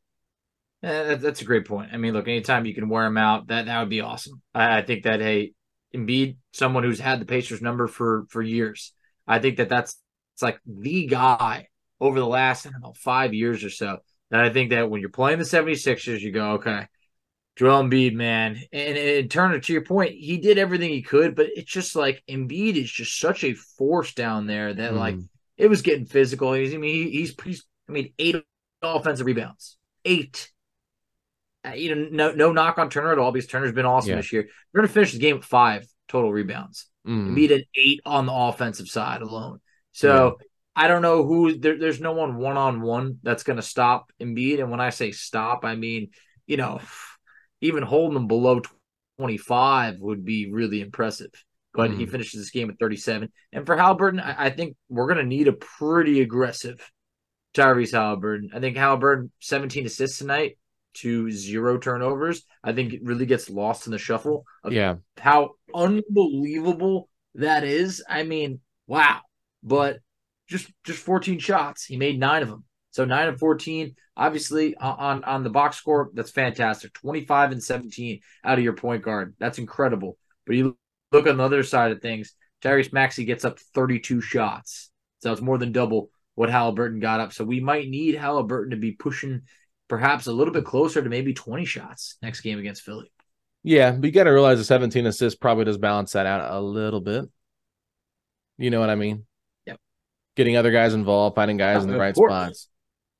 That's 1.22 1.42
a 1.42 1.44
great 1.44 1.64
point. 1.64 1.90
I 1.92 1.96
mean, 1.96 2.12
look, 2.12 2.26
anytime 2.26 2.66
you 2.66 2.74
can 2.74 2.88
wear 2.88 3.06
him 3.06 3.18
out, 3.18 3.46
that 3.48 3.66
that 3.66 3.80
would 3.80 3.88
be 3.88 4.00
awesome. 4.00 4.42
I, 4.52 4.78
I 4.78 4.82
think 4.82 5.04
that 5.04 5.20
hey, 5.20 5.52
Embiid, 5.94 6.36
someone 6.52 6.82
who's 6.82 6.98
had 6.98 7.20
the 7.20 7.26
Pacers 7.26 7.62
number 7.62 7.86
for 7.86 8.24
for 8.30 8.42
years, 8.42 8.92
I 9.28 9.38
think 9.38 9.58
that 9.58 9.68
that's 9.68 9.96
it's 10.34 10.42
like 10.42 10.58
the 10.66 11.06
guy 11.06 11.68
over 12.00 12.18
the 12.18 12.26
last 12.26 12.66
I 12.66 12.70
don't 12.70 12.82
know 12.82 12.94
five 12.96 13.32
years 13.34 13.62
or 13.62 13.70
so. 13.70 13.98
That 14.30 14.40
I 14.40 14.50
think 14.50 14.70
that 14.70 14.90
when 14.90 15.00
you're 15.00 15.10
playing 15.10 15.38
the 15.38 15.44
76ers, 15.44 16.20
you 16.20 16.32
go, 16.32 16.52
okay, 16.52 16.86
Joel 17.60 17.82
Embiid, 17.82 18.14
man, 18.14 18.58
and, 18.72 18.96
and 18.96 19.30
Turner, 19.30 19.60
to 19.60 19.72
your 19.74 19.84
point, 19.84 20.12
he 20.12 20.38
did 20.38 20.56
everything 20.56 20.88
he 20.88 21.02
could, 21.02 21.34
but 21.34 21.48
it's 21.54 21.70
just 21.70 21.94
like 21.94 22.22
Embiid 22.26 22.74
is 22.74 22.90
just 22.90 23.20
such 23.20 23.44
a 23.44 23.52
force 23.52 24.14
down 24.14 24.46
there 24.46 24.72
that 24.72 24.92
mm. 24.92 24.96
like 24.96 25.16
it 25.58 25.68
was 25.68 25.82
getting 25.82 26.06
physical. 26.06 26.54
He's, 26.54 26.72
I 26.72 26.78
mean, 26.78 27.12
he's, 27.12 27.34
he's, 27.44 27.66
I 27.86 27.92
mean, 27.92 28.14
eight 28.18 28.36
offensive 28.80 29.26
rebounds, 29.26 29.76
eight. 30.06 30.50
Uh, 31.62 31.72
you 31.72 31.94
know, 31.94 32.08
no, 32.10 32.32
no 32.32 32.52
knock 32.52 32.78
on 32.78 32.88
Turner 32.88 33.12
at 33.12 33.18
all 33.18 33.30
because 33.30 33.46
Turner's 33.46 33.72
been 33.72 33.84
awesome 33.84 34.12
yeah. 34.12 34.16
this 34.16 34.32
year. 34.32 34.48
We're 34.72 34.80
gonna 34.80 34.88
finish 34.88 35.12
the 35.12 35.18
game 35.18 35.36
with 35.36 35.44
five 35.44 35.86
total 36.08 36.32
rebounds. 36.32 36.86
Mm. 37.06 37.34
Embiid 37.34 37.50
at 37.50 37.64
eight 37.74 38.00
on 38.06 38.24
the 38.24 38.32
offensive 38.32 38.88
side 38.88 39.20
alone. 39.20 39.60
So 39.92 40.38
yeah. 40.40 40.46
I 40.76 40.88
don't 40.88 41.02
know 41.02 41.26
who. 41.26 41.58
There, 41.58 41.78
there's 41.78 42.00
no 42.00 42.12
one 42.12 42.38
one 42.38 42.56
on 42.56 42.80
one 42.80 43.18
that's 43.22 43.42
gonna 43.42 43.60
stop 43.60 44.10
Embiid. 44.18 44.60
And 44.60 44.70
when 44.70 44.80
I 44.80 44.88
say 44.88 45.12
stop, 45.12 45.66
I 45.66 45.76
mean 45.76 46.12
you 46.46 46.56
know 46.56 46.80
even 47.60 47.82
holding 47.82 48.14
them 48.14 48.26
below 48.26 48.62
25 49.18 50.00
would 50.00 50.24
be 50.24 50.50
really 50.50 50.80
impressive. 50.80 51.30
But 51.72 51.90
mm. 51.90 51.98
he 51.98 52.06
finishes 52.06 52.40
this 52.40 52.50
game 52.50 52.70
at 52.70 52.78
37. 52.78 53.30
And 53.52 53.66
for 53.66 53.76
Halliburton, 53.76 54.20
I, 54.20 54.46
I 54.46 54.50
think 54.50 54.76
we're 54.88 55.06
going 55.06 55.18
to 55.18 55.24
need 55.24 55.48
a 55.48 55.52
pretty 55.52 56.20
aggressive 56.20 56.90
Tyrese 57.54 57.92
Halliburton. 57.92 58.50
I 58.54 58.60
think 58.60 58.76
Halliburton 58.76 59.30
17 59.40 59.86
assists 59.86 60.18
tonight 60.18 60.58
to 60.94 61.30
zero 61.30 61.78
turnovers. 61.78 62.44
I 62.64 62.72
think 62.72 62.92
it 62.92 63.04
really 63.04 63.26
gets 63.26 63.48
lost 63.48 63.86
in 63.86 63.92
the 63.92 63.98
shuffle 63.98 64.44
yeah. 64.68 64.96
how 65.18 65.50
unbelievable 65.74 67.08
that 67.36 67.64
is. 67.64 68.02
I 68.08 68.24
mean, 68.24 68.60
wow. 68.86 69.20
But 69.62 69.98
just 70.48 70.70
just 70.84 70.98
14 71.00 71.38
shots. 71.38 71.84
He 71.84 71.96
made 71.96 72.18
nine 72.18 72.42
of 72.42 72.48
them. 72.48 72.64
So 72.92 73.04
nine 73.04 73.28
and 73.28 73.38
14, 73.38 73.94
obviously 74.16 74.76
on, 74.76 75.22
on 75.24 75.44
the 75.44 75.50
box 75.50 75.76
score, 75.76 76.10
that's 76.12 76.30
fantastic. 76.30 76.92
25 76.94 77.52
and 77.52 77.62
17 77.62 78.20
out 78.44 78.58
of 78.58 78.64
your 78.64 78.72
point 78.72 79.02
guard. 79.02 79.34
That's 79.38 79.58
incredible. 79.58 80.16
But 80.46 80.56
you 80.56 80.76
look 81.12 81.26
on 81.26 81.36
the 81.36 81.44
other 81.44 81.62
side 81.62 81.92
of 81.92 82.02
things, 82.02 82.34
Tyrese 82.62 82.92
Maxey 82.92 83.24
gets 83.24 83.44
up 83.44 83.58
32 83.74 84.20
shots. 84.20 84.90
So 85.20 85.32
it's 85.32 85.40
more 85.40 85.58
than 85.58 85.72
double 85.72 86.10
what 86.34 86.50
Halliburton 86.50 87.00
got 87.00 87.20
up. 87.20 87.32
So 87.32 87.44
we 87.44 87.60
might 87.60 87.88
need 87.88 88.14
Halliburton 88.14 88.70
to 88.70 88.76
be 88.76 88.92
pushing 88.92 89.42
perhaps 89.88 90.26
a 90.26 90.32
little 90.32 90.54
bit 90.54 90.64
closer 90.64 91.02
to 91.02 91.08
maybe 91.08 91.34
20 91.34 91.64
shots 91.64 92.16
next 92.22 92.40
game 92.40 92.58
against 92.58 92.82
Philly. 92.82 93.12
Yeah, 93.62 93.90
but 93.92 94.06
you 94.06 94.12
got 94.12 94.24
to 94.24 94.30
realize 94.30 94.56
the 94.56 94.64
17 94.64 95.04
assists 95.04 95.38
probably 95.38 95.66
does 95.66 95.76
balance 95.76 96.12
that 96.12 96.24
out 96.24 96.50
a 96.50 96.60
little 96.60 97.00
bit. 97.00 97.26
You 98.56 98.70
know 98.70 98.80
what 98.80 98.88
I 98.88 98.94
mean? 98.94 99.26
Yep. 99.66 99.78
Getting 100.36 100.56
other 100.56 100.70
guys 100.70 100.94
involved, 100.94 101.36
finding 101.36 101.58
guys 101.58 101.84
in 101.84 101.90
the 101.90 101.98
right 101.98 102.16
spots. 102.16 102.69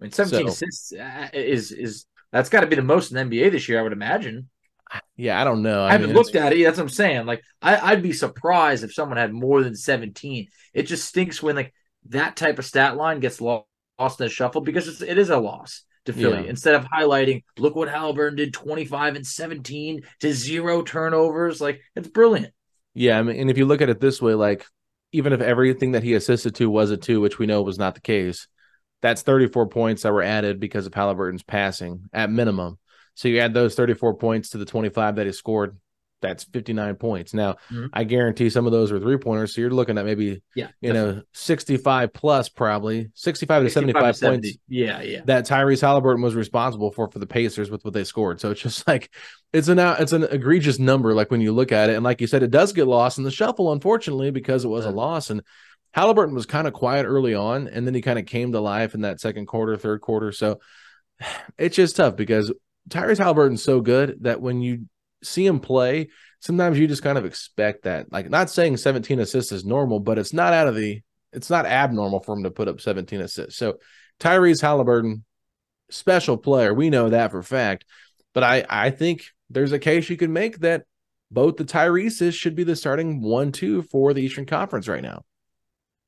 I 0.00 0.04
mean, 0.04 0.12
17 0.12 0.46
so, 0.46 0.48
assists 0.48 0.92
uh, 0.92 1.28
is 1.32 1.72
is 1.72 2.06
that's 2.32 2.48
got 2.48 2.60
to 2.60 2.66
be 2.66 2.76
the 2.76 2.82
most 2.82 3.12
in 3.12 3.28
the 3.28 3.42
NBA 3.42 3.50
this 3.50 3.68
year, 3.68 3.78
I 3.78 3.82
would 3.82 3.92
imagine. 3.92 4.48
Yeah, 5.16 5.40
I 5.40 5.44
don't 5.44 5.62
know. 5.62 5.84
I, 5.84 5.88
I 5.88 5.92
haven't 5.92 6.14
looked 6.14 6.34
at 6.34 6.52
it. 6.52 6.64
That's 6.64 6.78
what 6.78 6.84
I'm 6.84 6.88
saying. 6.88 7.26
Like, 7.26 7.42
I, 7.62 7.92
I'd 7.92 8.02
be 8.02 8.12
surprised 8.12 8.82
if 8.82 8.92
someone 8.92 9.18
had 9.18 9.32
more 9.32 9.62
than 9.62 9.76
17. 9.76 10.48
It 10.74 10.82
just 10.84 11.06
stinks 11.06 11.42
when 11.42 11.56
like 11.56 11.74
that 12.08 12.36
type 12.36 12.58
of 12.58 12.64
stat 12.64 12.96
line 12.96 13.20
gets 13.20 13.40
lost 13.40 13.66
in 14.00 14.26
the 14.26 14.28
shuffle 14.28 14.62
because 14.62 14.88
it's, 14.88 15.02
it 15.02 15.18
is 15.18 15.30
a 15.30 15.38
loss 15.38 15.84
to 16.06 16.12
Philly. 16.12 16.44
Yeah. 16.44 16.50
Instead 16.50 16.74
of 16.74 16.86
highlighting, 16.86 17.44
look 17.58 17.76
what 17.76 17.88
Halliburton 17.88 18.36
did 18.36 18.52
25 18.52 19.16
and 19.16 19.26
17 19.26 20.02
to 20.20 20.32
zero 20.32 20.82
turnovers. 20.82 21.60
Like, 21.60 21.80
it's 21.94 22.08
brilliant. 22.08 22.52
Yeah. 22.94 23.18
I 23.18 23.22
mean, 23.22 23.38
and 23.38 23.50
if 23.50 23.58
you 23.58 23.66
look 23.66 23.82
at 23.82 23.90
it 23.90 24.00
this 24.00 24.20
way, 24.20 24.34
like, 24.34 24.66
even 25.12 25.32
if 25.32 25.40
everything 25.40 25.92
that 25.92 26.02
he 26.02 26.14
assisted 26.14 26.54
to 26.56 26.70
was 26.70 26.90
a 26.90 26.96
two, 26.96 27.20
which 27.20 27.38
we 27.38 27.46
know 27.46 27.62
was 27.62 27.78
not 27.78 27.94
the 27.94 28.00
case, 28.00 28.48
that's 29.02 29.22
34 29.22 29.68
points 29.68 30.02
that 30.02 30.12
were 30.12 30.22
added 30.22 30.60
because 30.60 30.86
of 30.86 30.94
Halliburton's 30.94 31.42
passing 31.42 32.08
at 32.12 32.30
minimum. 32.30 32.78
So 33.14 33.28
you 33.28 33.38
add 33.40 33.54
those 33.54 33.74
34 33.74 34.14
points 34.14 34.50
to 34.50 34.58
the 34.58 34.64
25 34.64 35.16
that 35.16 35.26
he 35.26 35.32
scored. 35.32 35.76
That's 36.22 36.44
59 36.44 36.96
points. 36.96 37.32
Now, 37.32 37.52
mm-hmm. 37.70 37.86
I 37.94 38.04
guarantee 38.04 38.50
some 38.50 38.66
of 38.66 38.72
those 38.72 38.92
are 38.92 39.00
three 39.00 39.16
pointers. 39.16 39.54
So 39.54 39.62
you're 39.62 39.70
looking 39.70 39.96
at 39.96 40.04
maybe, 40.04 40.42
yeah, 40.54 40.68
you 40.82 40.92
definitely. 40.92 41.16
know, 41.16 41.22
65 41.32 42.12
plus 42.12 42.50
probably 42.50 43.08
65 43.14 43.64
to 43.64 43.70
75 43.70 44.16
to 44.16 44.26
points. 44.26 44.58
Yeah, 44.68 45.00
yeah. 45.00 45.20
That 45.24 45.46
Tyrese 45.46 45.80
Halliburton 45.80 46.22
was 46.22 46.34
responsible 46.34 46.90
for 46.92 47.10
for 47.10 47.18
the 47.18 47.26
Pacers 47.26 47.70
with 47.70 47.84
what 47.86 47.94
they 47.94 48.04
scored. 48.04 48.38
So 48.38 48.50
it's 48.50 48.60
just 48.60 48.86
like 48.86 49.10
it's 49.54 49.68
an 49.68 49.78
it's 49.78 50.12
an 50.12 50.24
egregious 50.24 50.78
number. 50.78 51.14
Like 51.14 51.30
when 51.30 51.40
you 51.40 51.52
look 51.52 51.72
at 51.72 51.88
it, 51.88 51.96
and 51.96 52.04
like 52.04 52.20
you 52.20 52.26
said, 52.26 52.42
it 52.42 52.50
does 52.50 52.74
get 52.74 52.86
lost 52.86 53.16
in 53.16 53.24
the 53.24 53.30
shuffle, 53.30 53.72
unfortunately, 53.72 54.30
because 54.30 54.64
it 54.64 54.68
was 54.68 54.84
a 54.84 54.90
loss. 54.90 55.30
And 55.30 55.42
Halliburton 55.92 56.34
was 56.34 56.46
kind 56.46 56.66
of 56.66 56.72
quiet 56.72 57.04
early 57.04 57.34
on, 57.34 57.68
and 57.68 57.86
then 57.86 57.94
he 57.94 58.02
kind 58.02 58.18
of 58.18 58.26
came 58.26 58.52
to 58.52 58.60
life 58.60 58.94
in 58.94 59.02
that 59.02 59.20
second 59.20 59.46
quarter, 59.46 59.76
third 59.76 60.00
quarter. 60.00 60.32
So 60.32 60.60
it's 61.58 61.76
just 61.76 61.96
tough 61.96 62.16
because 62.16 62.52
Tyrese 62.88 63.18
Halliburton's 63.18 63.62
so 63.62 63.80
good 63.80 64.18
that 64.22 64.40
when 64.40 64.60
you 64.60 64.86
see 65.22 65.46
him 65.46 65.60
play, 65.60 66.08
sometimes 66.40 66.78
you 66.78 66.86
just 66.86 67.02
kind 67.02 67.18
of 67.18 67.24
expect 67.24 67.84
that. 67.84 68.10
Like, 68.12 68.30
not 68.30 68.50
saying 68.50 68.76
17 68.76 69.20
assists 69.20 69.52
is 69.52 69.64
normal, 69.64 70.00
but 70.00 70.18
it's 70.18 70.32
not 70.32 70.52
out 70.52 70.68
of 70.68 70.76
the, 70.76 71.02
it's 71.32 71.50
not 71.50 71.66
abnormal 71.66 72.20
for 72.20 72.34
him 72.34 72.44
to 72.44 72.50
put 72.50 72.68
up 72.68 72.80
17 72.80 73.20
assists. 73.20 73.58
So 73.58 73.78
Tyrese 74.18 74.62
Halliburton, 74.62 75.24
special 75.90 76.36
player, 76.36 76.72
we 76.72 76.90
know 76.90 77.10
that 77.10 77.30
for 77.32 77.42
fact. 77.42 77.84
But 78.32 78.44
I, 78.44 78.64
I 78.68 78.90
think 78.90 79.24
there's 79.50 79.72
a 79.72 79.78
case 79.78 80.08
you 80.08 80.16
can 80.16 80.32
make 80.32 80.60
that 80.60 80.84
both 81.30 81.56
the 81.56 81.64
Tyrese's 81.64 82.34
should 82.34 82.54
be 82.54 82.64
the 82.64 82.76
starting 82.76 83.20
one, 83.20 83.52
two 83.52 83.82
for 83.82 84.14
the 84.14 84.22
Eastern 84.22 84.46
Conference 84.46 84.88
right 84.88 85.02
now. 85.02 85.24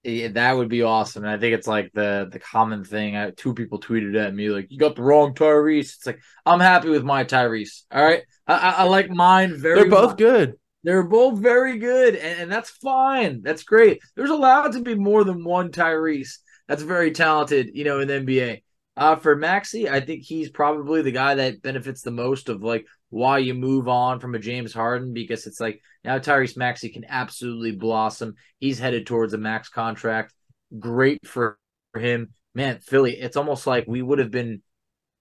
Yeah, 0.05 0.29
that 0.29 0.57
would 0.57 0.69
be 0.69 0.83
awesome. 0.83 1.25
And 1.25 1.33
I 1.33 1.39
think 1.39 1.55
it's 1.55 1.69
like 1.69 1.93
the 1.93 2.29
the 2.31 2.41
common 2.41 2.83
thing. 2.83 3.17
I, 3.17 3.31
two 3.31 3.55
people 3.55 3.79
tweeted 3.79 4.21
at 4.21 4.35
me 4.35 4.49
like, 4.49 4.67
"You 4.71 4.79
got 4.79 4.97
the 4.97 5.03
wrong 5.03 5.33
Tyrese." 5.35 5.95
It's 5.97 6.07
like 6.07 6.21
I'm 6.45 6.59
happy 6.59 6.89
with 6.89 7.05
my 7.05 7.25
Tyrese. 7.25 7.83
All 7.91 8.05
right, 8.05 8.23
I, 8.47 8.55
I, 8.55 8.71
I 8.71 8.83
like 8.85 9.11
mine 9.11 9.57
very. 9.57 9.81
They're 9.81 9.91
both 9.91 10.11
much. 10.11 10.19
good. 10.19 10.55
They're 10.83 11.05
both 11.05 11.39
very 11.39 11.79
good, 11.79 12.17
and, 12.17 12.41
and 12.43 12.53
that's 12.53 12.71
fine. 12.71 13.43
That's 13.43 13.63
great. 13.63 14.01
There's 14.17 14.31
allowed 14.31 14.73
to 14.73 14.81
be 14.81 14.97
more 14.97 15.23
than 15.23 15.45
one 15.45 15.71
Tyrese. 15.71 16.39
That's 16.67 16.83
very 16.83 17.13
talented, 17.13 17.71
you 17.75 17.85
know, 17.85 18.01
in 18.01 18.09
the 18.09 18.15
NBA. 18.15 18.63
Uh, 18.97 19.17
for 19.17 19.35
Maxey, 19.35 19.89
I 19.89 20.01
think 20.01 20.23
he's 20.23 20.51
probably 20.51 21.01
the 21.01 21.13
guy 21.13 21.37
that 21.37 21.63
benefits 21.63 22.03
the 22.03 22.11
most 22.11 22.49
of 22.49 22.63
like 22.63 22.87
why 23.09 23.39
you 23.39 23.55
move 23.55 23.89
on 23.89 24.21
from 24.21 24.35
a 24.35 24.39
James 24.39 24.73
Harden 24.73 25.15
because 25.15 25.47
it's 25.47 25.61
like 25.61 25.81
now 26.05 26.19
Tyrese 26.19 26.57
Maxey 26.57 26.91
can 26.91 27.07
absolutely 27.09 27.73
blossom. 27.73 28.35
He's 28.59 28.79
headed 28.79 29.07
towards 29.07 29.33
a 29.33 29.39
max 29.39 29.71
contract. 29.71 30.35
Great 30.79 31.27
for 31.27 31.59
him. 31.97 32.35
Man, 32.55 32.81
Philly, 32.81 33.19
it's 33.19 33.37
almost 33.37 33.67
like 33.67 33.87
we 33.87 34.03
would 34.03 34.19
have 34.19 34.31
been 34.31 34.63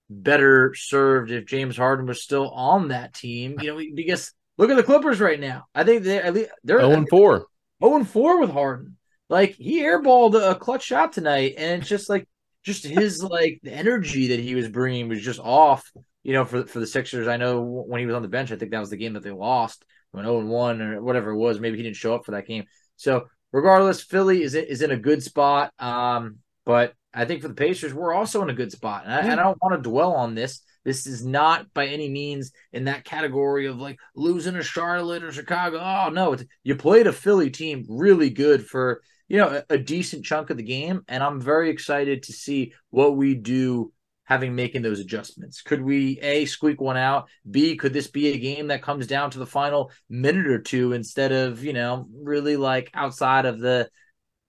better 0.09 0.73
served 0.75 1.31
if 1.31 1.45
James 1.45 1.77
Harden 1.77 2.05
was 2.05 2.21
still 2.21 2.49
on 2.49 2.89
that 2.89 3.13
team. 3.13 3.55
You 3.61 3.75
know, 3.75 3.81
because 3.95 4.33
look 4.57 4.69
at 4.69 4.75
the 4.75 4.83
Clippers 4.83 5.21
right 5.21 5.39
now. 5.39 5.65
I 5.73 5.85
think 5.85 6.03
they 6.03 6.21
at 6.21 6.33
least 6.33 6.49
they're 6.63 6.79
0 6.79 7.05
4. 7.09 7.45
0 7.83 8.03
4 8.03 8.39
with 8.41 8.51
Harden. 8.51 8.97
Like 9.29 9.55
he 9.55 9.81
airballed 9.81 10.35
a 10.35 10.55
clutch 10.55 10.83
shot 10.83 11.13
tonight, 11.13 11.55
and 11.57 11.81
it's 11.81 11.89
just 11.89 12.09
like 12.09 12.27
just 12.63 12.85
his 12.85 13.23
like 13.23 13.59
the 13.63 13.71
energy 13.71 14.29
that 14.29 14.39
he 14.39 14.55
was 14.55 14.69
bringing 14.69 15.09
was 15.09 15.21
just 15.21 15.39
off. 15.39 15.91
You 16.23 16.33
know, 16.33 16.45
for 16.45 16.65
for 16.65 16.79
the 16.79 16.87
Sixers, 16.87 17.27
I 17.27 17.37
know 17.37 17.61
when 17.61 17.99
he 17.99 18.05
was 18.05 18.15
on 18.15 18.21
the 18.21 18.27
bench, 18.27 18.51
I 18.51 18.55
think 18.55 18.71
that 18.71 18.79
was 18.79 18.91
the 18.91 18.97
game 18.97 19.13
that 19.13 19.23
they 19.23 19.31
lost, 19.31 19.83
when 20.11 20.23
0 20.23 20.45
1 20.45 20.81
or 20.81 21.01
whatever 21.01 21.31
it 21.31 21.37
was. 21.37 21.59
Maybe 21.59 21.77
he 21.77 21.83
didn't 21.83 21.95
show 21.95 22.13
up 22.13 22.25
for 22.25 22.31
that 22.31 22.47
game. 22.47 22.65
So 22.95 23.25
regardless, 23.51 24.03
Philly 24.03 24.43
is 24.43 24.53
is 24.53 24.81
in 24.81 24.91
a 24.91 24.97
good 24.97 25.23
spot. 25.23 25.73
Um, 25.79 26.37
but 26.65 26.93
I 27.13 27.25
think 27.25 27.41
for 27.41 27.47
the 27.47 27.55
Pacers, 27.55 27.93
we're 27.93 28.13
also 28.13 28.41
in 28.43 28.49
a 28.49 28.53
good 28.53 28.71
spot, 28.71 29.03
and 29.05 29.13
I, 29.13 29.19
and 29.19 29.39
I 29.39 29.43
don't 29.43 29.61
want 29.61 29.83
to 29.83 29.89
dwell 29.89 30.13
on 30.13 30.35
this. 30.35 30.61
This 30.83 31.05
is 31.05 31.25
not 31.25 31.73
by 31.73 31.87
any 31.87 32.09
means 32.09 32.51
in 32.73 32.85
that 32.85 33.03
category 33.05 33.67
of 33.67 33.77
like 33.77 33.99
losing 34.15 34.55
to 34.55 34.63
Charlotte 34.63 35.23
or 35.23 35.31
Chicago. 35.31 35.79
Oh 35.79 36.09
no, 36.09 36.35
you 36.63 36.75
played 36.75 37.07
a 37.07 37.13
Philly 37.13 37.49
team 37.49 37.85
really 37.87 38.29
good 38.29 38.65
for 38.65 39.01
you 39.31 39.37
know, 39.37 39.63
a, 39.69 39.75
a 39.75 39.77
decent 39.77 40.25
chunk 40.25 40.49
of 40.49 40.57
the 40.57 40.63
game. 40.63 41.03
And 41.07 41.23
I'm 41.23 41.39
very 41.39 41.69
excited 41.69 42.23
to 42.23 42.33
see 42.33 42.73
what 42.89 43.15
we 43.15 43.33
do 43.33 43.93
having 44.25 44.55
making 44.55 44.81
those 44.81 44.99
adjustments. 44.99 45.61
Could 45.61 45.81
we 45.81 46.19
a 46.19 46.43
squeak 46.43 46.81
one 46.81 46.97
out? 46.97 47.29
B 47.49 47.77
could 47.77 47.93
this 47.93 48.07
be 48.07 48.27
a 48.33 48.37
game 48.37 48.67
that 48.67 48.81
comes 48.81 49.07
down 49.07 49.31
to 49.31 49.39
the 49.39 49.45
final 49.45 49.89
minute 50.09 50.47
or 50.47 50.59
two 50.59 50.91
instead 50.91 51.31
of 51.31 51.63
you 51.63 51.71
know 51.71 52.07
really 52.13 52.57
like 52.57 52.91
outside 52.93 53.45
of 53.45 53.59
the 53.59 53.89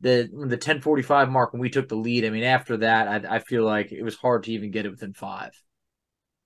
the 0.00 0.28
the 0.32 0.56
1045 0.56 1.30
mark 1.30 1.52
when 1.52 1.62
we 1.62 1.70
took 1.70 1.88
the 1.88 1.94
lead. 1.94 2.24
I 2.24 2.30
mean, 2.30 2.42
after 2.42 2.78
that, 2.78 3.06
I, 3.06 3.36
I 3.36 3.38
feel 3.38 3.64
like 3.64 3.92
it 3.92 4.02
was 4.02 4.16
hard 4.16 4.42
to 4.44 4.52
even 4.52 4.72
get 4.72 4.84
it 4.84 4.90
within 4.90 5.14
five. 5.14 5.52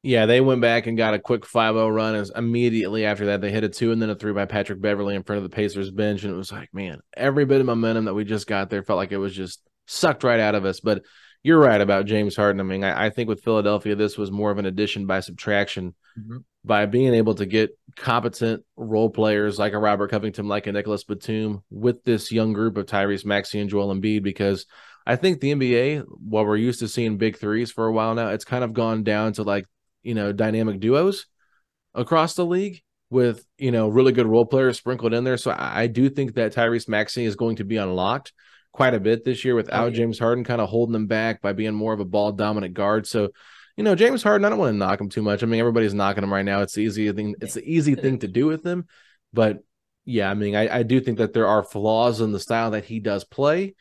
Yeah, 0.07 0.27
they 0.27 0.41
went 0.41 0.61
back 0.61 0.87
and 0.87 0.97
got 0.97 1.15
a 1.15 1.19
quick 1.19 1.43
5-0 1.43 1.93
run. 1.93 2.15
As 2.15 2.31
immediately 2.31 3.05
after 3.05 3.27
that, 3.27 3.41
they 3.41 3.51
hit 3.51 3.65
a 3.65 3.69
two 3.69 3.91
and 3.91 4.01
then 4.01 4.09
a 4.09 4.15
three 4.15 4.33
by 4.33 4.45
Patrick 4.45 4.81
Beverley 4.81 5.17
in 5.17 5.25
front 5.25 5.39
of 5.39 5.43
the 5.43 5.55
Pacers 5.55 5.91
bench, 5.91 6.23
and 6.23 6.33
it 6.33 6.37
was 6.37 6.53
like, 6.53 6.73
man, 6.73 7.01
every 7.17 7.45
bit 7.45 7.61
of 7.61 7.67
momentum 7.67 8.05
that 8.05 8.15
we 8.15 8.23
just 8.23 8.47
got 8.47 8.71
there 8.71 8.85
felt 8.85 8.99
like 8.99 9.11
it 9.11 9.17
was 9.17 9.35
just 9.35 9.61
sucked 9.87 10.23
right 10.23 10.39
out 10.39 10.55
of 10.55 10.65
us. 10.65 10.79
But 10.79 11.03
you're 11.43 11.59
right 11.59 11.81
about 11.81 12.07
James 12.07 12.37
Harden. 12.37 12.61
I 12.61 12.63
mean, 12.63 12.85
I, 12.85 13.07
I 13.07 13.11
think 13.11 13.29
with 13.29 13.43
Philadelphia, 13.43 13.97
this 13.97 14.17
was 14.17 14.31
more 14.31 14.53
of 14.53 14.59
an 14.59 14.67
addition 14.67 15.07
by 15.07 15.19
subtraction. 15.19 15.97
Mm-hmm. 16.17 16.37
By 16.65 16.87
being 16.87 17.13
able 17.13 17.35
to 17.35 17.47
get 17.47 17.77
competent 17.97 18.65
role 18.77 19.11
players 19.11 19.59
like 19.59 19.73
a 19.73 19.79
Robert 19.79 20.11
Covington, 20.13 20.47
like 20.47 20.69
a 20.69 20.73
Nicholas 20.73 21.03
Batum, 21.03 21.65
with 21.69 22.05
this 22.05 22.31
young 22.31 22.53
group 22.53 22.77
of 22.77 22.87
Tyrese 22.87 23.25
Maxey 23.25 23.59
and 23.59 23.71
Joel 23.71 23.93
Embiid, 23.93 24.23
because 24.23 24.67
I 25.05 25.17
think 25.17 25.41
the 25.41 25.53
NBA, 25.53 26.05
while 26.09 26.45
we're 26.45 26.57
used 26.57 26.81
to 26.81 26.89
seeing 26.89 27.19
big 27.19 27.39
threes 27.39 27.73
for 27.73 27.87
a 27.87 27.93
while 27.93 28.15
now, 28.15 28.29
it's 28.29 28.45
kind 28.45 28.65
of 28.65 28.73
gone 28.73 29.05
down 29.05 29.33
to 29.35 29.43
like 29.45 29.67
you 30.07 30.15
know 30.15 30.33
dynamic 30.33 30.81
duos 30.81 31.27
across 31.95 32.35
the 32.35 32.47
league 32.47 32.83
with 33.11 33.45
you 33.59 33.71
know 33.71 33.89
really 33.89 34.13
good 34.13 34.27
role 34.27 34.47
players 34.47 34.79
sprinkled 34.79 35.13
in 35.13 35.25
there. 35.25 35.37
So 35.37 35.51
I, 35.51 35.83
I 35.83 35.87
do 35.89 36.09
think 36.09 36.35
that 36.35 36.55
Tyrese 36.55 36.89
Maxey 36.89 37.25
is 37.25 37.37
going 37.37 37.57
to 37.57 37.65
be 37.65 37.77
unlocked 37.77 38.33
quite 38.73 38.95
a 38.95 39.01
bit 39.01 39.25
this 39.25 39.45
year 39.45 39.55
without 39.55 39.85
oh, 39.85 39.87
yeah. 39.87 39.97
James 39.97 40.19
Harden 40.19 40.45
kind 40.45 40.61
of 40.61 40.69
holding 40.69 40.93
them 40.93 41.07
back 41.07 41.43
by 41.43 41.53
being 41.53 41.75
more 41.75 41.93
of 41.93 42.01
a 42.01 42.05
ball 42.05 42.33
dominant 42.33 42.75
guard. 42.75 43.07
So 43.07 43.31
you 43.77 43.85
know 43.85 43.95
James 43.95 44.23
Harden, 44.23 44.45
I 44.45 44.49
don't 44.49 44.59
want 44.59 44.73
to 44.73 44.79
knock 44.79 45.01
him 45.01 45.09
too 45.09 45.23
much. 45.23 45.43
I 45.43 45.47
mean 45.47 45.61
everybody's 45.61 45.95
knocking 45.95 46.23
him 46.23 46.33
right 46.33 46.45
now. 46.45 46.63
It's 46.63 46.75
the 46.75 46.83
easy 46.83 47.11
thing. 47.13 47.35
It's 47.41 47.55
the 47.55 47.65
easy 47.65 47.95
thing 47.95 48.21
to 48.21 48.29
do 48.29 48.47
with 48.47 48.65
him, 48.65 48.87
but 49.33 49.59
yeah, 50.05 50.31
I 50.31 50.35
mean 50.35 50.55
I, 50.55 50.79
I 50.79 50.83
do 50.85 51.01
think 51.01 51.19
that 51.19 51.33
there 51.33 51.49
are 51.49 51.65
flaws 51.65 52.21
in 52.21 52.33
the 52.33 52.41
style 52.41 52.71
that 52.71 52.85
he 52.85 53.01
does 53.01 53.25
play. 53.25 53.75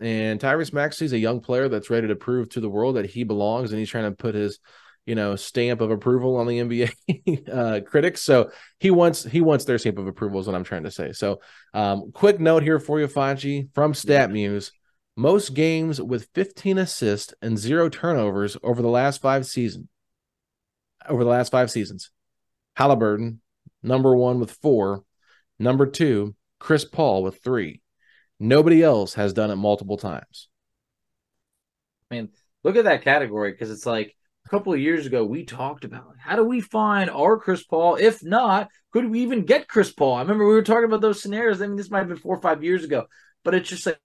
And 0.00 0.40
Tyrese 0.40 0.72
Maxey 0.72 1.04
is 1.04 1.12
a 1.12 1.18
young 1.18 1.40
player 1.40 1.68
that's 1.68 1.88
ready 1.88 2.08
to 2.08 2.16
prove 2.16 2.48
to 2.50 2.60
the 2.60 2.68
world 2.68 2.96
that 2.96 3.06
he 3.06 3.22
belongs, 3.22 3.70
and 3.70 3.78
he's 3.78 3.88
trying 3.88 4.10
to 4.10 4.16
put 4.16 4.34
his 4.34 4.58
you 5.06 5.14
know 5.14 5.36
stamp 5.36 5.80
of 5.80 5.90
approval 5.90 6.36
on 6.36 6.46
the 6.46 6.58
NBA 6.60 7.48
uh, 7.52 7.80
critics. 7.84 8.22
So 8.22 8.50
he 8.78 8.90
wants 8.90 9.24
he 9.24 9.40
wants 9.40 9.64
their 9.64 9.78
stamp 9.78 9.98
of 9.98 10.06
approval 10.06 10.40
is 10.40 10.46
what 10.46 10.56
I'm 10.56 10.64
trying 10.64 10.84
to 10.84 10.90
say. 10.90 11.12
So 11.12 11.40
um, 11.72 12.12
quick 12.12 12.40
note 12.40 12.62
here 12.62 12.78
for 12.78 13.00
you, 13.00 13.08
Facci 13.08 13.68
from 13.74 13.92
StatMuse. 13.92 14.70
Most 15.16 15.54
games 15.54 16.00
with 16.02 16.28
15 16.34 16.78
assists 16.78 17.34
and 17.40 17.56
zero 17.56 17.88
turnovers 17.88 18.56
over 18.64 18.82
the 18.82 18.88
last 18.88 19.20
five 19.20 19.46
seasons. 19.46 19.86
Over 21.08 21.22
the 21.22 21.30
last 21.30 21.52
five 21.52 21.70
seasons, 21.70 22.10
Halliburton 22.76 23.40
number 23.82 24.16
one 24.16 24.40
with 24.40 24.50
four, 24.50 25.04
number 25.58 25.86
two 25.86 26.34
Chris 26.58 26.84
Paul 26.84 27.22
with 27.22 27.42
three. 27.44 27.82
Nobody 28.40 28.82
else 28.82 29.14
has 29.14 29.32
done 29.32 29.50
it 29.50 29.56
multiple 29.56 29.96
times. 29.96 30.48
I 32.10 32.14
mean, 32.14 32.30
look 32.64 32.76
at 32.76 32.84
that 32.84 33.02
category 33.02 33.52
because 33.52 33.70
it's 33.70 33.86
like 33.86 34.16
couple 34.54 34.72
of 34.72 34.78
years 34.78 35.04
ago, 35.04 35.24
we 35.24 35.44
talked 35.44 35.84
about 35.84 36.14
how 36.16 36.36
do 36.36 36.44
we 36.44 36.60
find 36.60 37.10
our 37.10 37.36
Chris 37.38 37.64
Paul? 37.64 37.96
If 37.96 38.22
not, 38.22 38.68
could 38.92 39.10
we 39.10 39.22
even 39.22 39.44
get 39.44 39.66
Chris 39.66 39.90
Paul? 39.90 40.14
I 40.14 40.22
remember 40.22 40.46
we 40.46 40.54
were 40.54 40.62
talking 40.62 40.84
about 40.84 41.00
those 41.00 41.20
scenarios. 41.20 41.60
I 41.60 41.66
mean, 41.66 41.76
this 41.76 41.90
might 41.90 41.98
have 41.98 42.08
been 42.08 42.18
four 42.18 42.36
or 42.36 42.40
five 42.40 42.62
years 42.62 42.84
ago, 42.84 43.06
but 43.42 43.54
it's 43.54 43.68
just 43.68 43.84
like, 43.84 43.98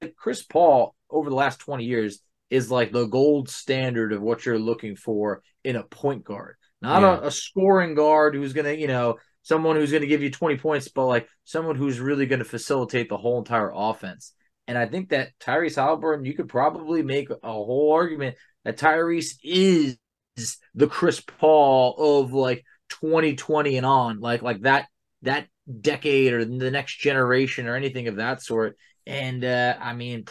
like 0.00 0.14
Chris 0.14 0.44
Paul 0.44 0.94
over 1.10 1.28
the 1.28 1.34
last 1.34 1.58
20 1.58 1.84
years 1.84 2.20
is 2.50 2.70
like 2.70 2.92
the 2.92 3.06
gold 3.06 3.48
standard 3.48 4.12
of 4.12 4.22
what 4.22 4.46
you're 4.46 4.60
looking 4.60 4.94
for 4.94 5.42
in 5.64 5.74
a 5.74 5.82
point 5.82 6.22
guard, 6.22 6.54
not 6.80 7.02
yeah. 7.02 7.18
a, 7.18 7.26
a 7.26 7.30
scoring 7.32 7.96
guard 7.96 8.36
who's 8.36 8.52
going 8.52 8.66
to, 8.66 8.78
you 8.78 8.86
know, 8.86 9.16
someone 9.42 9.74
who's 9.74 9.90
going 9.90 10.02
to 10.02 10.06
give 10.06 10.22
you 10.22 10.30
20 10.30 10.56
points, 10.58 10.86
but 10.86 11.06
like 11.06 11.28
someone 11.42 11.74
who's 11.74 11.98
really 11.98 12.26
going 12.26 12.38
to 12.38 12.44
facilitate 12.44 13.08
the 13.08 13.16
whole 13.16 13.38
entire 13.38 13.72
offense. 13.74 14.34
And 14.68 14.78
I 14.78 14.86
think 14.86 15.08
that 15.08 15.30
Tyrese 15.40 15.74
Halliburton, 15.74 16.24
you 16.24 16.34
could 16.34 16.48
probably 16.48 17.02
make 17.02 17.28
a 17.30 17.52
whole 17.52 17.92
argument 17.92 18.36
that 18.66 18.78
Tyrese 18.78 19.36
is 19.44 19.96
the 20.74 20.88
Chris 20.88 21.20
Paul 21.20 21.94
of 22.22 22.32
like 22.32 22.64
2020 22.88 23.76
and 23.76 23.86
on, 23.86 24.18
like 24.18 24.42
like 24.42 24.62
that 24.62 24.88
that 25.22 25.46
decade 25.80 26.32
or 26.32 26.44
the 26.44 26.70
next 26.72 26.98
generation 26.98 27.68
or 27.68 27.76
anything 27.76 28.08
of 28.08 28.16
that 28.16 28.42
sort. 28.42 28.76
And 29.06 29.44
uh, 29.44 29.76
I 29.80 29.92
mean, 29.92 30.24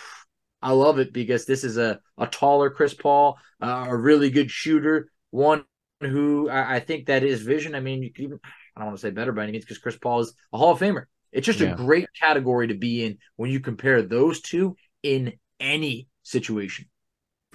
I 0.61 0.73
love 0.73 0.99
it 0.99 1.13
because 1.13 1.45
this 1.45 1.63
is 1.63 1.77
a 1.77 2.01
a 2.17 2.27
taller 2.27 2.69
Chris 2.69 2.93
Paul, 2.93 3.39
uh, 3.61 3.85
a 3.87 3.95
really 3.95 4.29
good 4.29 4.51
shooter, 4.51 5.09
one 5.31 5.63
who 6.01 6.49
I, 6.49 6.75
I, 6.75 6.79
think 6.81 7.05
that 7.05 7.23
his 7.23 7.41
vision. 7.41 7.73
I 7.73 7.79
mean, 7.79 8.03
you 8.03 8.11
could 8.11 8.25
even 8.25 8.39
I 8.75 8.81
don't 8.81 8.87
want 8.87 8.97
to 8.97 9.01
say 9.01 9.11
better 9.11 9.31
by 9.31 9.43
any 9.43 9.53
means 9.53 9.63
because 9.63 9.77
Chris 9.77 9.97
Paul 9.97 10.19
is 10.19 10.33
a 10.51 10.57
Hall 10.57 10.73
of 10.73 10.79
Famer. 10.79 11.05
It's 11.31 11.45
just 11.45 11.61
yeah. 11.61 11.71
a 11.71 11.75
great 11.77 12.07
category 12.19 12.67
to 12.67 12.75
be 12.75 13.05
in 13.05 13.17
when 13.37 13.49
you 13.49 13.61
compare 13.61 14.01
those 14.01 14.41
two 14.41 14.75
in 15.03 15.33
any 15.61 16.09
situation. 16.23 16.87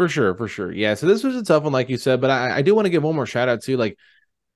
For 0.01 0.09
sure, 0.09 0.35
for 0.35 0.49
sure. 0.49 0.73
Yeah. 0.73 0.95
So 0.95 1.07
this 1.07 1.23
was 1.23 1.37
a 1.37 1.45
tough 1.45 1.63
one, 1.63 1.75
like 1.75 1.91
you 1.91 1.99
said, 1.99 2.23
but 2.23 2.31
I, 2.31 2.57
I 2.57 2.63
do 2.63 2.75
want 2.75 2.87
to 2.87 2.91
give 2.91 3.03
one 3.03 3.15
more 3.15 3.27
shout 3.27 3.51
out 3.51 3.61
to 3.65 3.77
like 3.77 3.99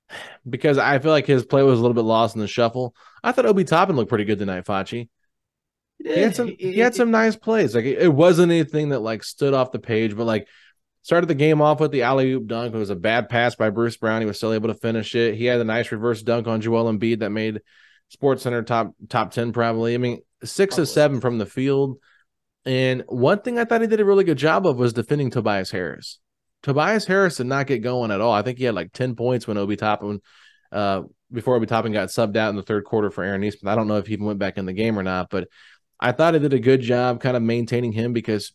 because 0.48 0.78
I 0.78 0.98
feel 1.00 1.10
like 1.10 1.26
his 1.26 1.44
play 1.44 1.62
was 1.62 1.78
a 1.78 1.82
little 1.82 1.94
bit 1.94 2.00
lost 2.00 2.34
in 2.34 2.40
the 2.40 2.48
shuffle. 2.48 2.94
I 3.22 3.30
thought 3.30 3.44
Obi 3.44 3.64
Toppin 3.64 3.94
looked 3.94 4.08
pretty 4.08 4.24
good 4.24 4.38
tonight, 4.38 4.64
Facci. 4.64 5.10
He 6.02 6.18
had 6.18 6.34
some 6.34 6.48
he 6.58 6.78
had 6.78 6.94
some 6.94 7.10
nice 7.10 7.36
plays. 7.36 7.74
Like 7.74 7.84
it, 7.84 8.08
wasn't 8.08 8.52
anything 8.52 8.88
that 8.88 9.00
like 9.00 9.22
stood 9.22 9.52
off 9.52 9.70
the 9.70 9.78
page, 9.78 10.16
but 10.16 10.24
like 10.24 10.48
started 11.02 11.26
the 11.26 11.34
game 11.34 11.60
off 11.60 11.78
with 11.78 11.90
the 11.90 12.04
alley 12.04 12.32
oop 12.32 12.46
dunk. 12.46 12.74
It 12.74 12.78
was 12.78 12.88
a 12.88 12.96
bad 12.96 13.28
pass 13.28 13.54
by 13.54 13.68
Bruce 13.68 13.98
Brown. 13.98 14.22
He 14.22 14.26
was 14.26 14.38
still 14.38 14.54
able 14.54 14.68
to 14.68 14.74
finish 14.74 15.14
it. 15.14 15.34
He 15.34 15.44
had 15.44 15.60
a 15.60 15.64
nice 15.64 15.92
reverse 15.92 16.22
dunk 16.22 16.46
on 16.46 16.62
Joel 16.62 16.90
Embiid 16.90 17.18
that 17.18 17.28
made 17.28 17.60
Sports 18.08 18.44
Center 18.44 18.62
top 18.62 18.94
top 19.10 19.32
ten 19.32 19.52
probably. 19.52 19.92
I 19.92 19.98
mean, 19.98 20.22
six 20.42 20.78
of 20.78 20.88
seven 20.88 21.20
from 21.20 21.36
the 21.36 21.44
field. 21.44 21.98
And 22.66 23.04
one 23.08 23.40
thing 23.40 23.58
I 23.58 23.64
thought 23.64 23.82
he 23.82 23.86
did 23.86 24.00
a 24.00 24.04
really 24.04 24.24
good 24.24 24.38
job 24.38 24.66
of 24.66 24.78
was 24.78 24.92
defending 24.92 25.30
Tobias 25.30 25.70
Harris. 25.70 26.18
Tobias 26.62 27.04
Harris 27.04 27.36
did 27.36 27.46
not 27.46 27.66
get 27.66 27.82
going 27.82 28.10
at 28.10 28.22
all. 28.22 28.32
I 28.32 28.42
think 28.42 28.58
he 28.58 28.64
had 28.64 28.74
like 28.74 28.92
10 28.92 29.16
points 29.16 29.46
when 29.46 29.58
Obi 29.58 29.76
Toppin, 29.76 30.20
uh, 30.72 31.02
before 31.30 31.56
Obi 31.56 31.66
Toppin 31.66 31.92
got 31.92 32.08
subbed 32.08 32.36
out 32.36 32.48
in 32.48 32.56
the 32.56 32.62
third 32.62 32.84
quarter 32.84 33.10
for 33.10 33.22
Aaron 33.22 33.42
Nesmith. 33.42 33.70
I 33.70 33.74
don't 33.74 33.86
know 33.86 33.98
if 33.98 34.06
he 34.06 34.14
even 34.14 34.24
went 34.24 34.38
back 34.38 34.56
in 34.56 34.64
the 34.64 34.72
game 34.72 34.98
or 34.98 35.02
not, 35.02 35.28
but 35.28 35.48
I 36.00 36.12
thought 36.12 36.34
he 36.34 36.40
did 36.40 36.54
a 36.54 36.58
good 36.58 36.80
job 36.80 37.20
kind 37.20 37.36
of 37.36 37.42
maintaining 37.42 37.92
him 37.92 38.14
because 38.14 38.52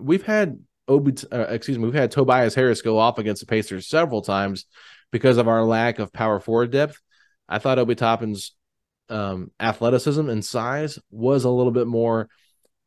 we've 0.00 0.24
had 0.24 0.58
Obi, 0.88 1.14
uh, 1.30 1.46
excuse 1.50 1.78
me, 1.78 1.84
we've 1.84 1.94
had 1.94 2.10
Tobias 2.10 2.56
Harris 2.56 2.82
go 2.82 2.98
off 2.98 3.18
against 3.18 3.40
the 3.40 3.46
Pacers 3.46 3.88
several 3.88 4.22
times 4.22 4.66
because 5.12 5.36
of 5.36 5.46
our 5.46 5.64
lack 5.64 6.00
of 6.00 6.12
power 6.12 6.40
forward 6.40 6.72
depth. 6.72 7.00
I 7.48 7.60
thought 7.60 7.78
Obi 7.78 7.94
Toppin's 7.94 8.56
um, 9.08 9.52
athleticism 9.60 10.28
and 10.28 10.44
size 10.44 10.98
was 11.12 11.44
a 11.44 11.50
little 11.50 11.72
bit 11.72 11.86
more– 11.86 12.28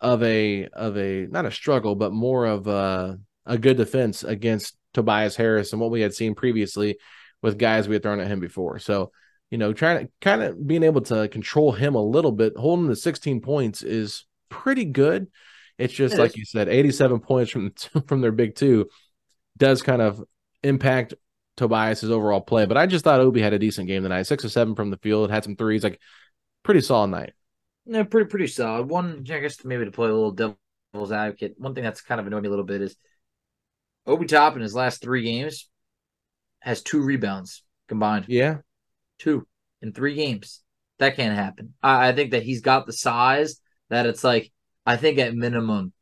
of 0.05 0.21
a 0.21 0.67
of 0.67 0.97
a 0.97 1.25
not 1.25 1.45
a 1.45 1.51
struggle, 1.51 1.95
but 1.95 2.13
more 2.13 2.45
of 2.45 2.67
a 2.67 3.19
a 3.45 3.57
good 3.57 3.77
defense 3.77 4.23
against 4.23 4.77
Tobias 4.93 5.35
Harris 5.35 5.71
and 5.71 5.81
what 5.81 5.89
we 5.89 6.01
had 6.01 6.13
seen 6.13 6.35
previously 6.35 6.97
with 7.41 7.57
guys 7.57 7.87
we 7.87 7.95
had 7.95 8.03
thrown 8.03 8.19
at 8.19 8.27
him 8.27 8.39
before. 8.39 8.77
So, 8.79 9.11
you 9.49 9.57
know, 9.57 9.73
trying 9.73 10.05
to 10.05 10.11
kind 10.21 10.43
of 10.43 10.65
being 10.65 10.83
able 10.83 11.01
to 11.01 11.27
control 11.27 11.71
him 11.71 11.95
a 11.95 12.03
little 12.03 12.31
bit, 12.31 12.55
holding 12.55 12.87
the 12.87 12.95
16 12.95 13.41
points 13.41 13.81
is 13.81 14.25
pretty 14.49 14.85
good. 14.85 15.27
It's 15.79 15.93
just 15.93 16.15
it 16.15 16.19
like 16.19 16.31
is. 16.31 16.37
you 16.37 16.45
said, 16.45 16.69
87 16.69 17.19
points 17.19 17.51
from 17.51 17.73
from 18.07 18.21
their 18.21 18.31
big 18.31 18.55
two 18.55 18.87
does 19.57 19.81
kind 19.81 20.03
of 20.03 20.23
impact 20.63 21.15
Tobias's 21.57 22.11
overall 22.11 22.41
play. 22.41 22.67
But 22.67 22.77
I 22.77 22.85
just 22.85 23.03
thought 23.03 23.21
Obi 23.21 23.41
had 23.41 23.53
a 23.53 23.59
decent 23.59 23.87
game 23.87 24.03
tonight. 24.03 24.23
Six 24.23 24.45
or 24.45 24.49
seven 24.49 24.75
from 24.75 24.91
the 24.91 24.97
field, 24.97 25.31
had 25.31 25.43
some 25.43 25.55
threes, 25.55 25.83
like 25.83 25.99
pretty 26.61 26.81
solid 26.81 27.07
night. 27.07 27.33
No, 27.85 28.03
pretty 28.03 28.29
pretty 28.29 28.47
solid. 28.47 28.89
One, 28.89 29.25
I 29.29 29.39
guess 29.39 29.63
maybe 29.63 29.85
to 29.85 29.91
play 29.91 30.09
a 30.09 30.13
little 30.13 30.31
devil's 30.31 31.11
advocate. 31.11 31.55
One 31.57 31.75
thing 31.75 31.83
that's 31.83 32.01
kind 32.01 32.19
of 32.19 32.27
annoyed 32.27 32.41
me 32.41 32.47
a 32.47 32.49
little 32.49 32.65
bit 32.65 32.81
is 32.81 32.95
Obi 34.07 34.25
Toppin 34.25 34.61
his 34.61 34.75
last 34.75 35.01
three 35.01 35.23
games 35.23 35.69
has 36.59 36.81
two 36.81 37.01
rebounds 37.01 37.63
combined. 37.87 38.25
Yeah, 38.27 38.57
two 39.19 39.47
in 39.81 39.93
three 39.93 40.15
games. 40.15 40.61
That 40.97 41.15
can't 41.15 41.35
happen. 41.35 41.73
I, 41.83 42.09
I 42.09 42.11
think 42.13 42.31
that 42.31 42.43
he's 42.43 42.61
got 42.61 42.85
the 42.85 42.93
size 42.93 43.59
that 43.89 44.05
it's 44.05 44.23
like. 44.23 44.51
I 44.87 44.97
think 44.97 45.17
at 45.17 45.33
minimum, 45.33 45.93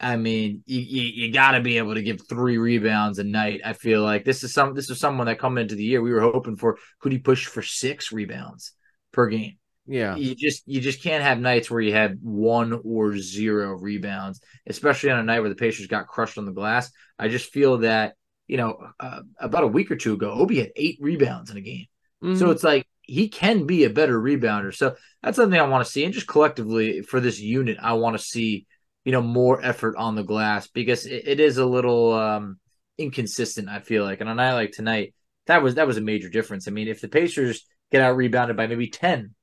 I 0.00 0.16
mean, 0.16 0.64
you, 0.66 0.80
you, 0.80 1.02
you 1.02 1.32
got 1.32 1.52
to 1.52 1.60
be 1.60 1.78
able 1.78 1.94
to 1.94 2.02
give 2.02 2.26
three 2.28 2.58
rebounds 2.58 3.20
a 3.20 3.24
night. 3.24 3.60
I 3.64 3.72
feel 3.72 4.02
like 4.02 4.24
this 4.24 4.42
is 4.42 4.52
some 4.52 4.74
this 4.74 4.90
is 4.90 4.98
someone 4.98 5.28
that 5.28 5.38
coming 5.38 5.62
into 5.62 5.76
the 5.76 5.84
year 5.84 6.02
we 6.02 6.12
were 6.12 6.20
hoping 6.20 6.56
for. 6.56 6.76
Could 6.98 7.12
he 7.12 7.18
push 7.18 7.46
for 7.46 7.62
six 7.62 8.10
rebounds 8.10 8.72
per 9.12 9.28
game? 9.28 9.58
Yeah. 9.86 10.16
You 10.16 10.34
just 10.34 10.62
you 10.66 10.80
just 10.80 11.02
can't 11.02 11.24
have 11.24 11.40
nights 11.40 11.70
where 11.70 11.80
you 11.80 11.92
have 11.94 12.16
one 12.22 12.80
or 12.84 13.16
zero 13.16 13.72
rebounds, 13.72 14.40
especially 14.66 15.10
on 15.10 15.18
a 15.18 15.24
night 15.24 15.40
where 15.40 15.48
the 15.48 15.56
Pacers 15.56 15.86
got 15.86 16.06
crushed 16.06 16.38
on 16.38 16.46
the 16.46 16.52
glass. 16.52 16.90
I 17.18 17.28
just 17.28 17.52
feel 17.52 17.78
that, 17.78 18.14
you 18.46 18.56
know, 18.56 18.78
uh, 19.00 19.20
about 19.38 19.64
a 19.64 19.68
week 19.68 19.90
or 19.90 19.96
two 19.96 20.14
ago, 20.14 20.30
Obi 20.30 20.60
had 20.60 20.72
eight 20.76 20.98
rebounds 21.00 21.50
in 21.50 21.56
a 21.56 21.60
game. 21.60 21.86
Mm-hmm. 22.22 22.38
So 22.38 22.50
it's 22.50 22.62
like 22.62 22.86
he 23.02 23.28
can 23.28 23.66
be 23.66 23.84
a 23.84 23.90
better 23.90 24.20
rebounder. 24.20 24.74
So 24.74 24.94
that's 25.22 25.36
something 25.36 25.58
I 25.58 25.66
want 25.66 25.84
to 25.84 25.90
see. 25.90 26.04
And 26.04 26.14
just 26.14 26.28
collectively 26.28 27.02
for 27.02 27.20
this 27.20 27.40
unit, 27.40 27.78
I 27.82 27.94
want 27.94 28.16
to 28.16 28.22
see, 28.22 28.66
you 29.04 29.10
know, 29.10 29.22
more 29.22 29.60
effort 29.62 29.96
on 29.96 30.14
the 30.14 30.22
glass 30.22 30.68
because 30.68 31.06
it, 31.06 31.26
it 31.26 31.40
is 31.40 31.58
a 31.58 31.66
little 31.66 32.12
um 32.12 32.58
inconsistent, 32.98 33.68
I 33.68 33.80
feel 33.80 34.04
like. 34.04 34.20
And 34.20 34.30
on 34.30 34.38
a 34.38 34.42
night 34.42 34.54
like 34.54 34.72
tonight, 34.72 35.14
that 35.46 35.62
was 35.62 35.74
that 35.74 35.88
was 35.88 35.96
a 35.96 36.02
major 36.02 36.28
difference. 36.28 36.68
I 36.68 36.70
mean, 36.70 36.86
if 36.86 37.00
the 37.00 37.08
Pacers 37.08 37.66
get 37.90 38.00
out 38.00 38.16
rebounded 38.16 38.56
by 38.56 38.68
maybe 38.68 38.88
10 38.88 39.34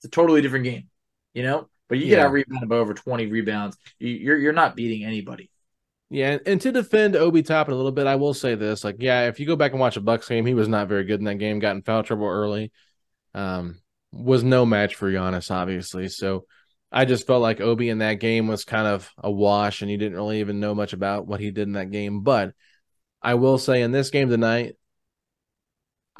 it's 0.00 0.06
a 0.06 0.10
totally 0.10 0.40
different 0.40 0.64
game, 0.64 0.88
you 1.34 1.42
know. 1.42 1.68
But 1.88 1.98
you 1.98 2.06
Yeah. 2.06 2.16
get 2.16 2.26
a 2.26 2.30
rebound 2.30 2.62
of 2.64 2.72
over 2.72 2.94
20 2.94 3.26
rebounds, 3.26 3.76
you- 3.98 4.08
you're 4.08 4.38
you're 4.38 4.52
not 4.52 4.76
beating 4.76 5.04
anybody. 5.04 5.50
Yeah, 6.08 6.32
and, 6.32 6.40
and 6.46 6.60
to 6.62 6.72
defend 6.72 7.14
Obi 7.14 7.42
Toppin 7.42 7.74
a 7.74 7.76
little 7.76 7.92
bit, 7.92 8.06
I 8.06 8.16
will 8.16 8.34
say 8.34 8.54
this: 8.54 8.82
like, 8.82 8.96
yeah, 8.98 9.28
if 9.28 9.38
you 9.38 9.46
go 9.46 9.56
back 9.56 9.72
and 9.72 9.80
watch 9.80 9.96
a 9.96 10.00
Bucks 10.00 10.28
game, 10.28 10.46
he 10.46 10.54
was 10.54 10.68
not 10.68 10.88
very 10.88 11.04
good 11.04 11.20
in 11.20 11.26
that 11.26 11.36
game. 11.38 11.58
Got 11.58 11.76
in 11.76 11.82
foul 11.82 12.02
trouble 12.02 12.26
early. 12.26 12.72
Um, 13.34 13.80
was 14.12 14.42
no 14.42 14.66
match 14.66 14.96
for 14.96 15.10
Giannis, 15.10 15.50
obviously. 15.50 16.08
So 16.08 16.46
I 16.90 17.04
just 17.04 17.26
felt 17.26 17.42
like 17.42 17.60
Obi 17.60 17.90
in 17.90 17.98
that 17.98 18.14
game 18.14 18.48
was 18.48 18.64
kind 18.64 18.88
of 18.88 19.08
a 19.18 19.30
wash, 19.30 19.82
and 19.82 19.90
you 19.90 19.98
didn't 19.98 20.16
really 20.16 20.40
even 20.40 20.58
know 20.58 20.74
much 20.74 20.92
about 20.92 21.26
what 21.26 21.38
he 21.40 21.50
did 21.52 21.68
in 21.68 21.74
that 21.74 21.90
game. 21.92 22.22
But 22.22 22.54
I 23.22 23.34
will 23.34 23.58
say 23.58 23.82
in 23.82 23.92
this 23.92 24.10
game 24.10 24.28
tonight, 24.30 24.76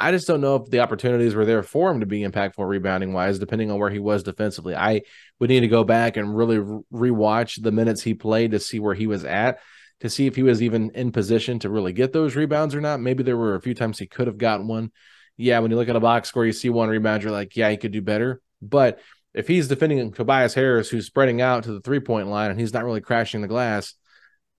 I 0.01 0.13
just 0.13 0.27
don't 0.27 0.41
know 0.41 0.57
if 0.57 0.71
the 0.71 0.81
opportunities 0.81 1.35
were 1.35 1.45
there 1.45 1.63
for 1.63 1.91
him 1.91 2.01
to 2.01 2.07
be 2.07 2.23
impactful 2.23 2.67
rebounding 2.67 3.13
wise, 3.13 3.39
depending 3.39 3.71
on 3.71 3.79
where 3.79 3.91
he 3.91 3.99
was 3.99 4.23
defensively. 4.23 4.75
I 4.75 5.03
would 5.39 5.51
need 5.51 5.61
to 5.61 5.69
go 5.69 5.85
back 5.85 6.17
and 6.17 6.37
really 6.37 6.59
rewatch 6.93 7.63
the 7.63 7.73
minutes 7.73 8.03
he 8.03 8.15
played 8.15 8.53
to 8.53 8.59
see 8.61 8.81
where 8.81 8.95
he 8.95 9.07
was 9.07 9.25
at, 9.25 9.61
to 10.01 10.09
see 10.09 10.27
if 10.27 10.35
he 10.35 10.43
was 10.43 10.63
even 10.63 10.91
in 10.95 11.13
position 11.13 11.59
to 11.61 11.71
really 11.71 11.93
get 11.93 12.13
those 12.13 12.35
rebounds 12.35 12.75
or 12.75 12.81
not. 12.81 13.01
Maybe 13.01 13.23
there 13.23 13.37
were 13.37 13.55
a 13.55 13.61
few 13.61 13.75
times 13.75 13.99
he 13.99 14.07
could 14.07 14.27
have 14.27 14.39
gotten 14.39 14.67
one. 14.67 14.91
Yeah, 15.37 15.59
when 15.61 15.71
you 15.71 15.77
look 15.77 15.89
at 15.89 15.97
a 15.97 16.01
box 16.01 16.29
score, 16.29 16.47
you 16.47 16.53
see 16.53 16.71
one 16.71 16.89
rebound, 16.89 17.23
you're 17.23 17.33
like, 17.33 17.57
yeah, 17.57 17.71
he 17.71 17.77
could 17.77 17.93
do 17.93 18.03
better. 18.03 18.41
But 18.63 19.01
if 19.35 19.47
he's 19.47 19.69
defending 19.69 20.13
Tobias 20.13 20.55
Harris, 20.55 20.89
who's 20.89 21.07
spreading 21.07 21.41
out 21.41 21.65
to 21.65 21.73
the 21.73 21.81
three 21.81 22.01
point 22.01 22.29
line 22.29 22.51
and 22.51 22.59
he's 22.59 22.73
not 22.73 22.85
really 22.85 23.01
crashing 23.01 23.41
the 23.41 23.49
glass, 23.49 23.95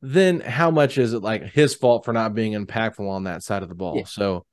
then 0.02 0.40
how 0.40 0.72
much 0.72 0.98
is 0.98 1.14
it 1.14 1.22
like 1.22 1.44
his 1.44 1.76
fault 1.76 2.06
for 2.06 2.14
not 2.14 2.34
being 2.34 2.54
impactful 2.54 3.08
on 3.08 3.26
that 3.26 3.44
side 3.44 3.64
of 3.64 3.70
the 3.70 3.76
ball? 3.76 3.98
Yeah. 3.98 4.06
So, 4.06 4.46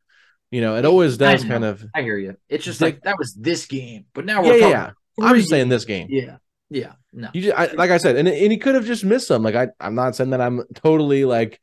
you 0.51 0.61
know, 0.61 0.77
it 0.77 0.85
always 0.85 1.17
does 1.17 1.45
kind 1.45 1.65
of. 1.65 1.85
I 1.95 2.03
hear 2.03 2.19
you. 2.19 2.37
It's 2.49 2.65
just 2.65 2.79
Dick- 2.79 2.97
like 2.97 3.03
that 3.05 3.19
was 3.19 3.35
this 3.35 3.67
game, 3.67 4.07
but 4.15 4.25
now 4.25 4.43
Yeah, 4.43 4.51
we're 4.51 4.59
yeah, 4.59 4.69
yeah. 4.69 4.91
I'm 5.21 5.37
just 5.37 5.51
saying 5.51 5.69
this 5.69 5.85
game. 5.85 6.07
Yeah, 6.11 6.37
yeah, 6.71 6.93
no. 7.13 7.29
You 7.35 7.43
just, 7.43 7.57
I, 7.57 7.67
like 7.73 7.91
I 7.91 7.99
said, 7.99 8.17
and 8.17 8.29
and 8.29 8.53
he 8.53 8.59
could 8.59 8.75
have 8.75 8.87
just 8.87 9.05
missed 9.05 9.29
some. 9.29 9.43
Like 9.43 9.55
I, 9.55 9.69
I'm 9.81 9.95
not 9.95 10.17
saying 10.17 10.31
that 10.31 10.41
I'm 10.41 10.63
totally 10.75 11.25
like 11.25 11.61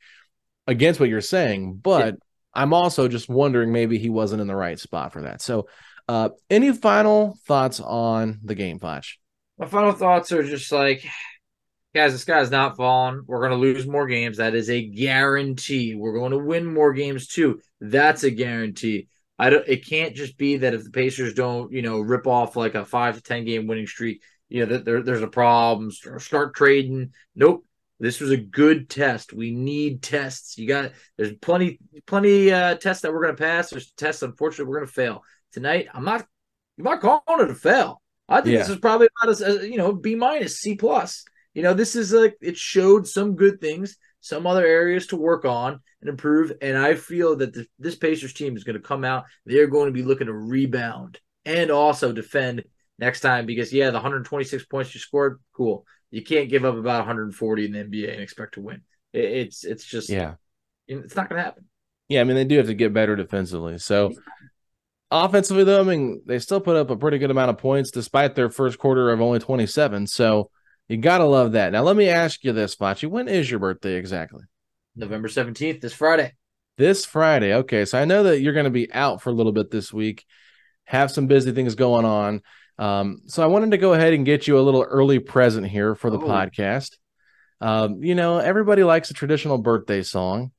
against 0.66 1.00
what 1.00 1.08
you're 1.08 1.20
saying, 1.20 1.76
but 1.82 2.16
I'm 2.54 2.72
also 2.72 3.06
just 3.08 3.28
wondering 3.28 3.72
maybe 3.72 3.98
he 3.98 4.10
wasn't 4.10 4.40
in 4.40 4.46
the 4.46 4.56
right 4.56 4.78
spot 4.78 5.12
for 5.12 5.22
that. 5.22 5.42
So, 5.42 5.68
uh, 6.08 6.30
any 6.48 6.72
final 6.72 7.38
thoughts 7.46 7.80
on 7.80 8.40
the 8.42 8.54
game, 8.54 8.78
Flash? 8.78 9.18
My 9.58 9.66
final 9.66 9.92
thoughts 9.92 10.32
are 10.32 10.42
just 10.42 10.72
like, 10.72 11.04
guys, 11.96 12.12
the 12.12 12.18
sky's 12.18 12.50
not 12.50 12.76
falling. 12.76 13.22
We're 13.26 13.40
going 13.40 13.52
to 13.52 13.56
lose 13.56 13.86
more 13.86 14.06
games. 14.06 14.36
That 14.36 14.54
is 14.54 14.70
a 14.70 14.86
guarantee. 14.86 15.94
We're 15.94 16.18
going 16.18 16.32
to 16.32 16.38
win 16.38 16.64
more 16.64 16.92
games 16.92 17.26
too. 17.26 17.60
That's 17.80 18.22
a 18.22 18.30
guarantee. 18.30 19.08
I 19.38 19.50
don't. 19.50 19.66
It 19.66 19.86
can't 19.86 20.14
just 20.14 20.38
be 20.38 20.58
that 20.58 20.74
if 20.74 20.84
the 20.84 20.90
Pacers 20.90 21.34
don't, 21.34 21.72
you 21.72 21.82
know, 21.82 22.00
rip 22.00 22.26
off 22.26 22.56
like 22.56 22.74
a 22.74 22.84
five 22.84 23.16
to 23.16 23.22
ten 23.22 23.44
game 23.44 23.66
winning 23.66 23.86
streak, 23.86 24.22
you 24.48 24.60
know, 24.60 24.72
that 24.72 24.84
there, 24.84 25.02
there's 25.02 25.22
a 25.22 25.28
problem. 25.28 25.90
Start, 25.90 26.22
start 26.22 26.54
trading. 26.54 27.12
Nope. 27.34 27.64
This 27.98 28.20
was 28.20 28.30
a 28.30 28.36
good 28.36 28.90
test. 28.90 29.32
We 29.32 29.50
need 29.50 30.02
tests. 30.02 30.58
You 30.58 30.68
got 30.68 30.92
there's 31.16 31.34
plenty 31.36 31.78
plenty 32.06 32.52
uh 32.52 32.74
tests 32.76 33.02
that 33.02 33.12
we're 33.12 33.22
gonna 33.22 33.36
pass. 33.36 33.70
There's 33.70 33.90
tests, 33.92 34.22
unfortunately, 34.22 34.70
we're 34.70 34.80
gonna 34.80 34.92
fail. 34.92 35.22
Tonight, 35.52 35.88
I'm 35.94 36.04
not 36.04 36.26
I'm 36.78 36.84
not 36.84 37.00
calling 37.00 37.44
it 37.44 37.50
a 37.50 37.54
fail. 37.54 38.02
I 38.28 38.40
think 38.40 38.58
this 38.58 38.68
is 38.68 38.78
probably 38.78 39.08
about 39.22 39.40
as 39.40 39.64
you 39.66 39.78
know, 39.78 39.92
B 39.92 40.14
minus, 40.14 40.58
C 40.58 40.74
plus. 40.74 41.24
You 41.56 41.62
know, 41.62 41.72
this 41.72 41.96
is 41.96 42.12
like 42.12 42.36
it 42.42 42.58
showed 42.58 43.08
some 43.08 43.34
good 43.34 43.62
things, 43.62 43.96
some 44.20 44.46
other 44.46 44.66
areas 44.66 45.06
to 45.06 45.16
work 45.16 45.46
on 45.46 45.80
and 46.02 46.10
improve. 46.10 46.52
And 46.60 46.76
I 46.76 46.94
feel 46.94 47.34
that 47.36 47.54
the, 47.54 47.66
this 47.78 47.96
Pacers 47.96 48.34
team 48.34 48.58
is 48.58 48.62
going 48.62 48.76
to 48.76 48.86
come 48.86 49.04
out. 49.04 49.24
They're 49.46 49.66
going 49.66 49.86
to 49.86 49.92
be 49.92 50.02
looking 50.02 50.26
to 50.26 50.34
rebound 50.34 51.18
and 51.46 51.70
also 51.70 52.12
defend 52.12 52.64
next 52.98 53.20
time 53.20 53.46
because 53.46 53.72
yeah, 53.72 53.86
the 53.86 53.94
126 53.94 54.66
points 54.66 54.92
you 54.94 55.00
scored, 55.00 55.40
cool. 55.54 55.86
You 56.10 56.22
can't 56.22 56.50
give 56.50 56.66
up 56.66 56.74
about 56.76 56.98
140 56.98 57.64
in 57.64 57.72
the 57.72 57.78
NBA 57.78 58.12
and 58.12 58.20
expect 58.20 58.54
to 58.54 58.60
win. 58.60 58.82
It, 59.14 59.24
it's 59.24 59.64
it's 59.64 59.84
just 59.86 60.10
Yeah, 60.10 60.34
it's 60.86 61.16
not 61.16 61.30
going 61.30 61.38
to 61.38 61.44
happen. 61.44 61.64
yeah. 62.08 62.20
I 62.20 62.24
mean, 62.24 62.36
they 62.36 62.44
do 62.44 62.58
have 62.58 62.66
to 62.66 62.74
get 62.74 62.92
better 62.92 63.16
defensively. 63.16 63.78
So, 63.78 64.12
offensively, 65.10 65.64
though, 65.64 65.80
I 65.80 65.84
mean, 65.84 66.22
they 66.26 66.38
still 66.38 66.60
put 66.60 66.76
up 66.76 66.90
a 66.90 66.96
pretty 66.96 67.18
good 67.18 67.30
amount 67.30 67.50
of 67.50 67.58
points 67.58 67.90
despite 67.90 68.34
their 68.34 68.50
first 68.50 68.78
quarter 68.78 69.10
of 69.10 69.20
only 69.22 69.38
27. 69.38 70.06
So, 70.06 70.50
you 70.88 70.96
gotta 70.98 71.24
love 71.24 71.52
that. 71.52 71.72
Now, 71.72 71.82
let 71.82 71.96
me 71.96 72.08
ask 72.08 72.42
you 72.44 72.52
this, 72.52 72.74
Facci. 72.76 73.08
When 73.08 73.28
is 73.28 73.50
your 73.50 73.60
birthday 73.60 73.94
exactly? 73.94 74.42
November 74.94 75.28
17th, 75.28 75.80
this 75.80 75.92
Friday. 75.92 76.32
This 76.78 77.04
Friday. 77.04 77.54
Okay. 77.54 77.84
So 77.84 77.98
I 77.98 78.04
know 78.04 78.22
that 78.24 78.40
you're 78.40 78.52
going 78.52 78.64
to 78.64 78.70
be 78.70 78.92
out 78.92 79.22
for 79.22 79.30
a 79.30 79.32
little 79.32 79.52
bit 79.52 79.70
this 79.70 79.92
week, 79.92 80.24
have 80.84 81.10
some 81.10 81.26
busy 81.26 81.52
things 81.52 81.74
going 81.74 82.04
on. 82.04 82.42
Um, 82.78 83.22
so 83.26 83.42
I 83.42 83.46
wanted 83.46 83.70
to 83.72 83.78
go 83.78 83.94
ahead 83.94 84.12
and 84.12 84.26
get 84.26 84.46
you 84.46 84.58
a 84.58 84.60
little 84.60 84.82
early 84.82 85.18
present 85.18 85.66
here 85.66 85.94
for 85.94 86.10
the 86.10 86.18
Oh. 86.18 86.26
podcast. 86.26 86.96
Um, 87.60 88.02
you 88.04 88.14
know, 88.14 88.38
everybody 88.38 88.84
likes 88.84 89.10
a 89.10 89.14
traditional 89.14 89.56
birthday 89.56 90.02
song, 90.02 90.52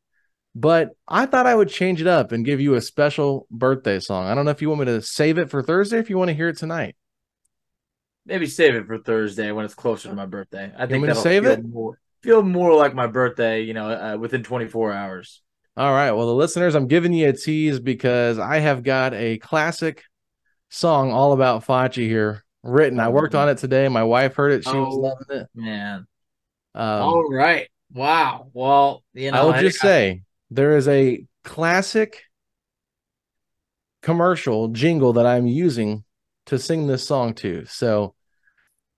but 0.56 0.90
I 1.08 1.28
thought 1.28 1.46
I 1.46 1.54
would 1.54 1.70
change 1.70 2.02
it 2.02 2.08
up 2.08 2.32
and 2.32 2.44
give 2.46 2.60
you 2.60 2.74
a 2.74 2.82
special 2.82 3.46
birthday 3.52 4.00
song. 4.00 4.26
I 4.26 4.34
don't 4.34 4.46
know 4.46 4.52
if 4.52 4.62
you 4.64 4.70
want 4.70 4.80
me 4.82 4.86
to 4.88 5.02
save 5.04 5.38
it 5.38 5.52
for 5.52 5.62
Thursday, 5.62 6.00
if 6.00 6.10
you 6.10 6.18
want 6.18 6.30
to 6.30 6.34
hear 6.36 6.50
it 6.50 6.58
tonight. 6.58 6.96
Maybe 8.28 8.46
save 8.46 8.76
it 8.76 8.86
for 8.86 8.98
Thursday 8.98 9.52
when 9.52 9.64
it's 9.64 9.74
closer 9.74 10.10
to 10.10 10.16
my 10.16 10.26
birthday. 10.26 10.72
I 10.78 10.86
think 10.86 11.02
me 11.02 11.08
to 11.08 11.08
that'll 11.08 11.24
save 11.24 11.44
feel 11.44 11.52
it? 11.54 11.66
more 11.66 12.00
feel 12.22 12.44
more 12.44 12.74
like 12.76 12.94
my 12.94 13.08
birthday. 13.08 13.62
You 13.62 13.74
know, 13.74 13.90
uh, 13.90 14.18
within 14.18 14.44
24 14.44 14.92
hours. 14.92 15.42
All 15.78 15.92
right. 15.92 16.12
Well, 16.12 16.28
the 16.28 16.34
listeners, 16.34 16.76
I'm 16.76 16.88
giving 16.88 17.14
you 17.14 17.30
a 17.30 17.34
tease 17.34 17.80
because 17.80 18.38
I 18.38 18.60
have 18.60 18.84
got 18.84 19.14
a 19.14 19.38
classic 19.38 20.04
song 20.70 21.12
all 21.12 21.32
about 21.34 21.66
Facci 21.66 22.08
here 22.08 22.44
written. 22.64 23.00
I 23.00 23.08
worked 23.10 23.36
on 23.36 23.48
it 23.48 23.60
today. 23.60 23.88
My 23.88 24.04
wife 24.04 24.36
heard 24.36 24.52
it. 24.52 24.64
She 24.66 24.76
was 24.76 24.94
Oh. 24.94 25.00
loving 25.00 25.28
it. 25.30 25.48
Man. 25.56 26.06
Um, 26.76 27.02
All 27.02 27.30
right. 27.30 27.70
Wow. 27.94 28.50
Well, 28.54 29.04
you 29.14 29.32
know, 29.32 29.38
I 29.40 29.46
will 29.46 29.54
hey, 29.54 29.62
just 29.62 29.80
say 29.80 30.24
there 30.52 30.76
is 30.76 30.88
a 30.90 31.26
classic 31.44 32.24
commercial 34.02 34.70
jingle 34.70 35.14
that 35.14 35.26
I'm 35.26 35.48
using 35.48 36.04
to 36.48 36.60
sing 36.60 36.88
this 36.88 37.06
song 37.08 37.34
to. 37.36 37.66
So 37.66 38.16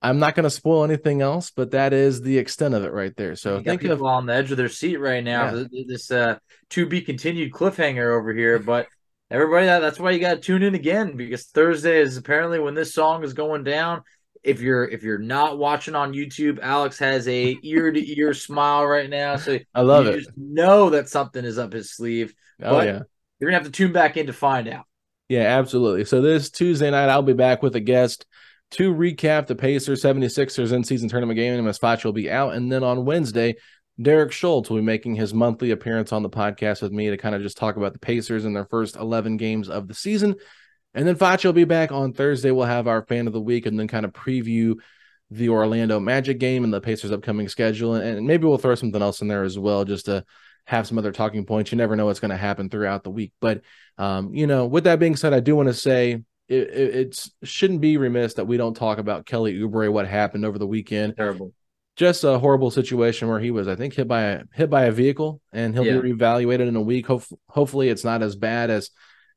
I'm 0.02 0.20
not 0.20 0.36
going 0.36 0.46
to 0.46 0.50
spoil 0.50 0.84
anything 0.84 1.22
else, 1.22 1.52
but 1.52 1.72
that 1.72 1.92
is 1.92 2.22
the 2.22 2.38
extent 2.38 2.74
of 2.74 2.86
it 2.86 2.94
right 2.94 3.16
there. 3.18 3.36
So 3.36 3.58
you 3.58 3.64
think 3.64 3.84
of 3.84 4.02
on 4.02 4.26
the 4.26 4.34
edge 4.34 4.52
of 4.52 4.58
their 4.58 4.70
seat 4.70 4.98
right 4.98 5.24
now. 5.24 5.54
Yeah. 5.54 5.84
This 5.88 6.10
uh, 6.10 6.38
to 6.72 6.86
be 6.86 7.02
continued 7.02 7.52
cliffhanger 7.52 8.18
over 8.18 8.34
here, 8.34 8.60
but 8.60 8.88
everybody, 9.30 9.66
that, 9.66 9.80
that's 9.80 10.00
why 10.00 10.12
you 10.12 10.20
got 10.20 10.36
to 10.36 10.40
tune 10.40 10.64
in 10.64 10.74
again 10.74 11.18
because 11.18 11.46
Thursday 11.48 12.00
is 12.00 12.16
apparently 12.16 12.60
when 12.60 12.76
this 12.76 12.94
song 12.94 13.24
is 13.24 13.34
going 13.34 13.64
down. 13.64 14.04
If 14.42 14.62
you're 14.62 14.86
if 14.86 15.04
you're 15.04 15.18
not 15.18 15.58
watching 15.58 15.96
on 15.96 16.14
YouTube, 16.14 16.60
Alex 16.62 16.98
has 17.00 17.28
a 17.28 17.58
ear 17.62 17.92
to 17.92 18.18
ear 18.18 18.34
smile 18.34 18.88
right 18.88 19.10
now, 19.10 19.36
so 19.36 19.60
I 19.76 19.82
love 19.82 20.06
you 20.06 20.12
it. 20.12 20.18
just 20.20 20.32
know 20.38 20.92
that 20.92 21.10
something 21.10 21.44
is 21.44 21.58
up 21.58 21.74
his 21.74 21.92
sleeve. 21.92 22.34
Oh 22.62 22.78
but- 22.78 22.88
yeah. 22.88 23.00
You're 23.40 23.52
gonna 23.52 23.62
have 23.64 23.72
to 23.72 23.72
tune 23.72 23.92
back 23.92 24.16
in 24.16 24.28
to 24.28 24.34
find 24.34 24.70
out. 24.70 24.86
Yeah, 25.28 25.60
absolutely. 25.60 26.06
So 26.06 26.22
this 26.22 26.50
Tuesday 26.50 26.90
night, 26.90 27.10
I'll 27.10 27.22
be 27.22 27.34
back 27.34 27.62
with 27.62 27.76
a 27.76 27.80
guest 27.80 28.26
to 28.72 28.94
recap 28.94 29.48
the 29.48 29.56
Pacers 29.56 30.04
76ers 30.04 30.72
in 30.72 30.84
season 30.84 31.10
tournament 31.10 31.38
game. 31.38 31.54
And 31.54 31.68
Masfachi 31.68 32.06
will 32.06 32.14
be 32.14 32.30
out. 32.30 32.54
And 32.54 32.72
then 32.72 32.84
on 32.84 33.06
Wednesday, 33.06 33.56
Derek 34.02 34.32
Schultz 34.32 34.70
will 34.70 34.78
be 34.78 34.84
making 34.84 35.16
his 35.16 35.34
monthly 35.34 35.72
appearance 35.72 36.14
on 36.14 36.24
the 36.24 36.30
podcast 36.30 36.82
with 36.82 36.92
me 36.92 37.10
to 37.10 37.18
kind 37.18 37.36
of 37.36 37.42
just 37.42 37.58
talk 37.58 37.76
about 37.76 37.94
the 37.94 38.00
Pacers 38.00 38.46
and 38.46 38.56
their 38.56 38.66
first 38.66 38.96
11 38.96 39.38
games 39.38 39.70
of 39.70 39.88
the 39.88 39.94
season. 39.94 40.36
And 40.94 41.08
then 41.08 41.16
Facci 41.16 41.46
will 41.46 41.54
be 41.54 41.66
back 41.66 41.92
on 41.92 42.14
Thursday. 42.14 42.52
We'll 42.52 42.66
have 42.66 42.88
our 42.88 43.06
fan 43.06 43.28
of 43.28 43.34
the 43.34 43.42
week 43.42 43.66
and 43.66 43.80
then 43.80 43.88
kind 43.88 44.06
of 44.06 44.14
preview 44.14 44.76
the 45.32 45.50
Orlando 45.50 46.00
Magic 46.00 46.40
game 46.40 46.64
and 46.64 46.74
the 46.74 46.82
Pacers' 46.82 47.12
upcoming 47.12 47.50
schedule. 47.50 47.96
And, 47.96 48.18
and 48.18 48.28
maybe 48.28 48.46
we'll 48.46 48.58
throw 48.58 48.76
something 48.76 49.02
else 49.02 49.22
in 49.22 49.28
there 49.28 49.44
as 49.44 49.60
well, 49.60 49.86
just 49.86 50.06
to 50.06 50.26
have 50.66 50.88
some 50.88 50.98
other 50.98 51.12
talking 51.12 51.46
points. 51.46 51.72
You 51.72 51.78
never 51.78 51.96
know 51.96 52.06
what's 52.06 52.20
going 52.20 52.32
to 52.32 52.38
happen 52.38 52.70
throughout 52.70 53.04
the 53.04 53.12
week. 53.12 53.34
But, 53.40 53.62
um, 53.98 54.34
you 54.34 54.48
know, 54.48 54.66
with 54.66 54.86
that 54.86 55.00
being 55.00 55.16
said, 55.16 55.34
I 55.34 55.40
do 55.40 55.56
want 55.56 55.68
to 55.68 55.74
say 55.74 56.24
it, 56.50 56.70
it 56.70 56.96
it's, 56.96 57.32
shouldn't 57.44 57.82
be 57.82 57.98
remiss 57.98 58.34
that 58.36 58.46
we 58.46 58.58
don't 58.58 58.76
talk 58.76 58.98
about 58.98 59.26
Kelly 59.26 59.58
Oubre, 59.60 59.92
what 59.92 60.08
happened 60.08 60.46
over 60.46 60.58
the 60.60 60.68
weekend 60.68 61.16
Terrible. 61.16 61.54
just 61.96 62.24
a 62.24 62.40
horrible 62.40 62.72
situation 62.72 63.28
where 63.28 63.40
he 63.40 63.52
was, 63.52 63.68
I 63.68 63.76
think, 63.76 63.94
hit 63.94 64.08
by 64.08 64.22
a 64.24 64.44
hit 64.54 64.70
by 64.70 64.84
a 64.86 64.92
vehicle, 64.92 65.42
and 65.54 65.74
he'll 65.74 65.86
Yeah. 65.86 66.00
be 66.00 66.12
reevaluated 66.14 66.68
in 66.68 66.76
a 66.76 66.82
week. 66.82 67.08
Hope, 67.08 67.24
hopefully, 67.50 67.90
it's 67.90 68.04
not 68.04 68.24
as 68.24 68.36
bad 68.36 68.70
as 68.70 68.90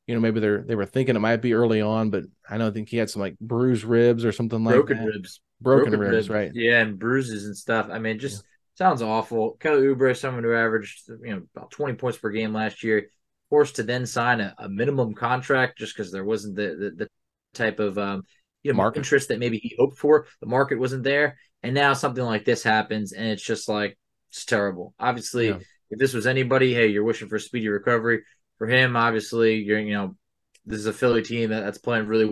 you 0.06 0.14
know. 0.14 0.20
Maybe 0.20 0.40
they're 0.40 0.62
they 0.62 0.74
were 0.74 0.86
thinking 0.86 1.16
it 1.16 1.20
might 1.20 1.42
be 1.42 1.54
early 1.54 1.80
on, 1.80 2.10
but 2.10 2.24
I 2.48 2.58
don't 2.58 2.72
think 2.72 2.88
he 2.88 2.96
had 2.96 3.10
some 3.10 3.20
like 3.22 3.38
bruised 3.40 3.84
ribs 3.84 4.24
or 4.24 4.32
something 4.32 4.64
like 4.64 4.74
Broken 4.74 4.98
that. 4.98 5.06
ribs. 5.06 5.40
Broken, 5.60 5.96
ribs, 5.98 6.28
right? 6.28 6.50
Yeah, 6.54 6.80
and 6.80 6.98
bruises 6.98 7.46
and 7.46 7.56
stuff. 7.56 7.88
I 7.90 7.98
mean, 8.00 8.18
just 8.18 8.44
sounds 8.74 9.00
awful. 9.02 9.52
Kelly 9.60 9.82
Oubre, 9.82 10.16
someone 10.16 10.42
who 10.42 10.52
averaged 10.54 11.08
you 11.08 11.36
know 11.36 11.42
about 11.54 11.70
20 11.70 11.94
points 11.94 12.18
per 12.18 12.30
game 12.30 12.52
last 12.52 12.82
year, 12.82 13.08
forced 13.52 13.76
to 13.76 13.82
then 13.82 14.06
sign 14.06 14.40
a, 14.40 14.54
a 14.58 14.68
minimum 14.68 15.12
contract 15.14 15.78
just 15.78 15.94
because 15.94 16.10
there 16.10 16.24
wasn't 16.32 16.56
the, 16.56 16.68
the 16.80 16.90
the 17.04 17.08
type 17.54 17.78
of 17.80 17.98
um 17.98 18.22
you 18.62 18.72
know 18.72 18.76
Market. 18.78 19.00
interest 19.00 19.28
that 19.28 19.38
maybe 19.38 19.58
he 19.58 19.74
hoped 19.78 19.98
for. 19.98 20.26
The 20.40 20.46
market 20.58 20.78
wasn't 20.78 21.04
there, 21.04 21.28
and 21.62 21.74
now 21.74 21.92
something 21.92 22.24
like 22.24 22.44
this 22.44 22.62
happens, 22.62 23.12
and 23.12 23.26
it's 23.34 23.42
just 23.52 23.68
like 23.68 23.98
it's 24.30 24.44
terrible. 24.44 24.94
Obviously, 24.98 25.48
Yeah. 25.48 25.58
if 25.90 25.98
this 25.98 26.14
was 26.14 26.26
anybody, 26.26 26.72
hey, 26.74 26.88
you're 26.88 27.04
wishing 27.10 27.28
for 27.28 27.38
speedy 27.38 27.68
recovery. 27.68 28.18
For 28.58 28.66
him, 28.66 28.96
obviously, 28.96 29.50
you're 29.66 29.80
you 29.80 29.94
know 29.94 30.16
this 30.64 30.78
is 30.78 30.86
a 30.86 30.92
Philly 30.92 31.22
team 31.22 31.50
that, 31.50 31.60
that's 31.64 31.78
playing 31.86 32.06
really 32.06 32.26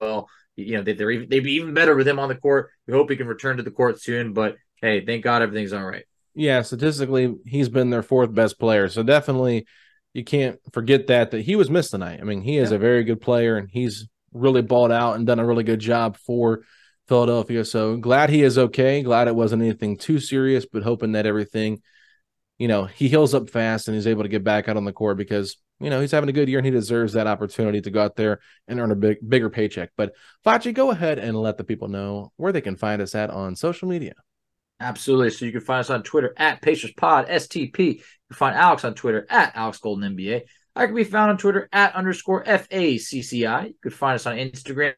well. 0.00 0.28
you 0.56 0.76
know, 0.76 0.82
they, 0.82 0.92
they're 0.92 1.10
even, 1.10 1.28
they'd 1.30 1.40
be 1.50 1.54
even 1.54 1.74
better 1.74 1.94
with 1.96 2.06
him 2.06 2.18
on 2.18 2.28
the 2.28 2.34
court. 2.36 2.70
We 2.86 2.92
hope 2.94 3.10
he 3.10 3.16
can 3.16 3.26
return 3.26 3.56
to 3.56 3.62
the 3.62 3.70
court 3.80 4.00
soon. 4.00 4.34
But 4.34 4.56
hey, 4.82 5.04
thank 5.04 5.24
God 5.24 5.42
everything's 5.42 5.72
all 5.72 5.84
right. 5.84 6.04
Yeah, 6.34 6.62
statistically, 6.62 7.34
he's 7.46 7.68
been 7.68 7.90
their 7.90 8.02
fourth 8.02 8.32
best 8.34 8.58
player. 8.58 8.88
So 8.88 9.02
definitely, 9.02 9.66
you 10.12 10.24
can't 10.24 10.58
forget 10.72 11.06
that 11.06 11.30
that 11.30 11.42
he 11.42 11.56
was 11.56 11.70
missed 11.70 11.92
tonight. 11.92 12.20
I 12.20 12.24
mean, 12.24 12.42
he 12.42 12.56
is 12.58 12.70
Yeah. 12.70 12.76
a 12.76 12.80
very 12.80 13.04
good 13.04 13.20
player, 13.20 13.56
and 13.56 13.68
he's 13.70 14.08
really 14.32 14.62
balled 14.62 14.92
out 14.92 15.16
and 15.16 15.26
done 15.26 15.38
a 15.38 15.46
really 15.46 15.64
good 15.64 15.80
job 15.80 16.16
for 16.16 16.60
Philadelphia. 17.08 17.64
So 17.64 17.96
glad 17.96 18.30
he 18.30 18.42
is 18.42 18.58
okay. 18.58 19.02
Glad 19.02 19.28
it 19.28 19.34
wasn't 19.34 19.62
anything 19.62 19.96
too 19.96 20.20
serious, 20.20 20.66
but 20.70 20.82
hoping 20.84 21.12
that 21.12 21.26
everything, 21.26 21.82
you 22.58 22.68
know, 22.68 22.84
he 22.84 23.08
heals 23.08 23.34
up 23.34 23.50
fast 23.50 23.88
and 23.88 23.94
he's 23.96 24.06
able 24.06 24.22
to 24.22 24.28
get 24.28 24.44
back 24.44 24.68
out 24.68 24.76
on 24.76 24.84
the 24.84 24.92
court 24.92 25.16
because 25.16 25.56
you 25.80 25.90
know 25.90 26.00
he's 26.00 26.10
having 26.12 26.28
a 26.28 26.32
good 26.32 26.48
year 26.48 26.58
and 26.58 26.66
he 26.66 26.70
deserves 26.70 27.14
that 27.14 27.26
opportunity 27.26 27.80
to 27.80 27.90
go 27.90 28.02
out 28.02 28.14
there 28.14 28.38
and 28.68 28.78
earn 28.78 28.90
a 28.90 28.96
big 28.96 29.16
bigger 29.26 29.48
paycheck. 29.50 29.90
But 29.96 30.12
Facci, 30.44 30.74
go 30.74 30.90
ahead 30.90 31.18
and 31.18 31.36
let 31.36 31.56
the 31.56 31.64
people 31.64 31.88
know 31.88 32.32
where 32.36 32.52
they 32.52 32.60
can 32.60 32.76
find 32.76 33.00
us 33.00 33.14
at 33.14 33.30
on 33.30 33.56
social 33.56 33.88
media. 33.88 34.12
Absolutely. 34.80 35.30
So 35.30 35.44
you 35.44 35.52
can 35.52 35.60
find 35.60 35.80
us 35.80 35.90
on 35.90 36.02
Twitter 36.02 36.32
at 36.36 36.62
Pacers 36.62 36.92
Pod 36.96 37.28
STP. 37.28 37.78
You 37.78 37.94
can 37.94 38.36
find 38.36 38.56
Alex 38.56 38.84
on 38.84 38.94
Twitter 38.94 39.26
at 39.28 39.54
Alex 39.54 39.78
Golden 39.78 40.16
NBA. 40.16 40.42
I 40.74 40.86
can 40.86 40.94
be 40.94 41.04
found 41.04 41.30
on 41.30 41.36
Twitter 41.36 41.68
at 41.72 41.94
underscore 41.94 42.44
FACCI. 42.44 43.66
You 43.66 43.74
can 43.82 43.90
find 43.90 44.14
us 44.14 44.26
on 44.26 44.36
Instagram 44.36 44.94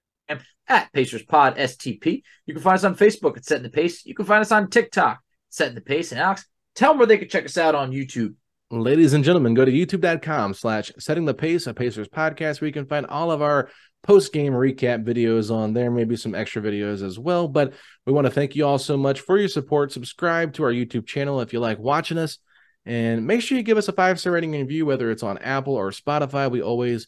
at 0.69 0.93
Pacers 0.93 1.25
Pod 1.25 1.57
STP. 1.57 2.23
You 2.47 2.55
can 2.55 2.63
find 2.63 2.77
us 2.77 2.85
on 2.85 2.95
Facebook 2.95 3.37
at 3.37 3.45
Setting 3.45 3.65
the 3.65 3.71
Pace. 3.71 4.07
You 4.07 4.15
can 4.15 4.25
find 4.25 4.41
us 4.41 4.53
on 4.53 4.71
TikTok, 4.71 5.21
Setting 5.51 5.75
the 5.75 5.81
Pace. 5.81 6.13
And 6.13 6.21
Alex, 6.21 6.47
tell 6.75 6.93
them 6.93 6.99
where 6.99 7.07
they 7.07 7.19
can 7.19 7.29
check 7.29 7.45
us 7.45 7.59
out 7.59 7.75
on 7.75 7.91
YouTube. 7.91 8.35
Ladies 8.71 9.13
and 9.13 9.23
gentlemen, 9.23 9.53
go 9.53 9.67
to 9.67 9.71
youtube.com 9.71 10.55
slash 10.55 10.91
setting 10.99 11.27
the 11.27 11.35
pace, 11.35 11.67
a 11.67 11.75
Pacers 11.75 12.09
podcast, 12.09 12.61
where 12.61 12.69
you 12.69 12.73
can 12.73 12.87
find 12.87 13.05
all 13.05 13.31
of 13.31 13.43
our 13.43 13.69
post 14.03 14.33
game 14.33 14.53
recap 14.53 15.05
videos 15.05 15.55
on 15.55 15.73
there, 15.73 15.91
maybe 15.91 16.17
some 16.17 16.35
extra 16.35 16.61
videos 16.61 17.03
as 17.03 17.19
well. 17.19 17.49
But 17.49 17.75
we 18.07 18.13
want 18.13 18.27
to 18.27 18.33
thank 18.33 18.57
you 18.57 18.67
all 18.67 18.79
so 18.79 18.97
much 18.97 19.21
for 19.21 19.39
your 19.39 19.49
support. 19.49 19.93
Subscribe 19.93 20.53
to 20.55 20.65
our 20.65 20.73
YouTube 20.73 21.07
channel 21.07 21.41
if 21.41 21.53
you 21.53 21.61
like 21.61 21.79
watching 21.79 22.19
us, 22.19 22.39
and 22.85 23.27
make 23.27 23.43
sure 23.43 23.57
you 23.57 23.63
give 23.63 23.79
us 23.79 23.89
a 23.89 23.93
five 23.93 24.19
star 24.19 24.33
rating 24.33 24.55
and 24.55 24.63
review, 24.63 24.87
whether 24.87 25.11
it's 25.11 25.23
on 25.23 25.39
Apple 25.39 25.75
or 25.75 25.91
Spotify. 25.91 26.51
We 26.51 26.63
always 26.63 27.07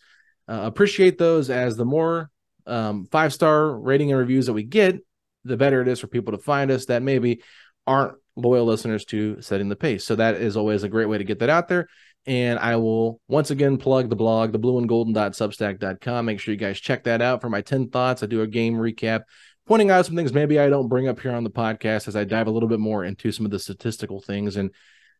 uh, 0.48 0.60
appreciate 0.62 1.18
those, 1.18 1.50
as 1.50 1.76
the 1.76 1.84
more 1.84 2.30
um, 2.66 3.06
five 3.10 3.32
star 3.32 3.76
rating 3.76 4.10
and 4.10 4.18
reviews 4.18 4.46
that 4.46 4.52
we 4.52 4.62
get, 4.62 5.00
the 5.44 5.56
better 5.56 5.82
it 5.82 5.88
is 5.88 6.00
for 6.00 6.06
people 6.06 6.32
to 6.32 6.38
find 6.38 6.70
us 6.70 6.86
that 6.86 7.02
maybe 7.02 7.42
aren't 7.86 8.14
loyal 8.36 8.64
listeners 8.64 9.04
to 9.06 9.40
setting 9.42 9.68
the 9.68 9.76
pace. 9.76 10.04
So 10.04 10.16
that 10.16 10.36
is 10.36 10.56
always 10.56 10.82
a 10.82 10.88
great 10.88 11.06
way 11.06 11.18
to 11.18 11.24
get 11.24 11.40
that 11.40 11.50
out 11.50 11.68
there. 11.68 11.88
And 12.26 12.58
I 12.58 12.76
will 12.76 13.20
once 13.28 13.50
again 13.50 13.76
plug 13.76 14.08
the 14.08 14.16
blog, 14.16 14.52
the 14.52 14.58
blue 14.58 14.78
and 14.78 14.88
golden.substack.com. 14.88 16.24
Make 16.24 16.40
sure 16.40 16.52
you 16.52 16.58
guys 16.58 16.80
check 16.80 17.04
that 17.04 17.20
out 17.20 17.40
for 17.40 17.50
my 17.50 17.60
10 17.60 17.90
thoughts. 17.90 18.22
I 18.22 18.26
do 18.26 18.40
a 18.40 18.46
game 18.46 18.74
recap, 18.74 19.22
pointing 19.66 19.90
out 19.90 20.06
some 20.06 20.16
things 20.16 20.32
maybe 20.32 20.58
I 20.58 20.70
don't 20.70 20.88
bring 20.88 21.08
up 21.08 21.20
here 21.20 21.32
on 21.32 21.44
the 21.44 21.50
podcast 21.50 22.08
as 22.08 22.16
I 22.16 22.24
dive 22.24 22.46
a 22.46 22.50
little 22.50 22.68
bit 22.68 22.80
more 22.80 23.04
into 23.04 23.30
some 23.30 23.44
of 23.44 23.52
the 23.52 23.58
statistical 23.58 24.20
things 24.20 24.56
and 24.56 24.70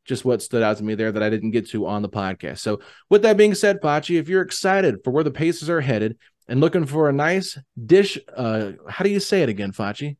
just 0.05 0.25
what 0.25 0.43
stood 0.43 0.63
out 0.63 0.77
to 0.79 0.85
me 0.85 0.95
there 0.95 1.13
that 1.13 1.23
I 1.23 1.31
didn't 1.31 1.53
get 1.53 1.69
to 1.71 1.87
on 1.87 2.03
the 2.03 2.09
podcast. 2.09 2.59
So, 2.59 2.81
with 3.09 3.23
that 3.23 3.37
being 3.37 3.55
said, 3.55 3.81
Facci, 3.81 4.19
if 4.19 4.29
you're 4.29 4.43
excited 4.43 4.97
for 5.03 5.11
where 5.11 5.25
the 5.25 5.31
Pacers 5.31 5.71
are 5.71 5.81
headed 5.81 6.19
and 6.47 6.61
looking 6.61 6.87
for 6.87 7.09
a 7.09 7.13
nice 7.13 7.59
dish, 7.85 8.19
uh, 8.37 8.73
how 8.89 9.05
do 9.05 9.11
you 9.11 9.21
say 9.21 9.43
it 9.43 9.49
again, 9.49 9.73
Facci? 9.73 10.17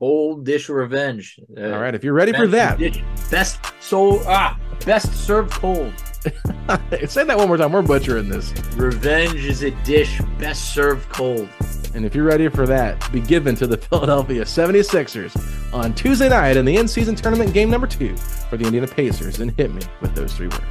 Old 0.00 0.44
Dish 0.44 0.68
Revenge. 0.68 1.38
Uh, 1.56 1.70
All 1.70 1.80
right, 1.80 1.94
if 1.94 2.04
you're 2.04 2.14
ready 2.14 2.32
for 2.32 2.46
that, 2.48 2.78
Dish, 2.78 3.02
best 3.30 3.60
so 3.80 4.20
ah 4.26 4.58
best 4.84 5.12
served 5.14 5.52
cold. 5.52 5.92
say 7.06 7.24
that 7.24 7.36
one 7.36 7.48
more 7.48 7.56
time. 7.56 7.72
We're 7.72 7.82
butchering 7.82 8.28
this. 8.28 8.52
Revenge 8.76 9.44
is 9.44 9.62
a 9.62 9.70
dish 9.84 10.20
best 10.38 10.74
served 10.74 11.08
cold. 11.10 11.48
And 11.94 12.04
if 12.04 12.14
you're 12.14 12.24
ready 12.24 12.48
for 12.48 12.66
that, 12.66 13.10
be 13.12 13.20
given 13.20 13.54
to 13.56 13.66
the 13.66 13.76
Philadelphia 13.88 14.42
76ers 14.42 15.72
on 15.72 15.94
Tuesday 15.94 16.28
night 16.28 16.56
in 16.56 16.64
the 16.64 16.76
in 16.76 16.88
season 16.88 17.14
tournament 17.14 17.52
game 17.52 17.70
number 17.70 17.86
two 17.86 18.16
for 18.16 18.56
the 18.56 18.64
Indiana 18.64 18.86
Pacers, 18.86 19.40
and 19.40 19.50
hit 19.52 19.72
me 19.72 19.82
with 20.00 20.14
those 20.14 20.32
three 20.34 20.48
words. 20.48 20.64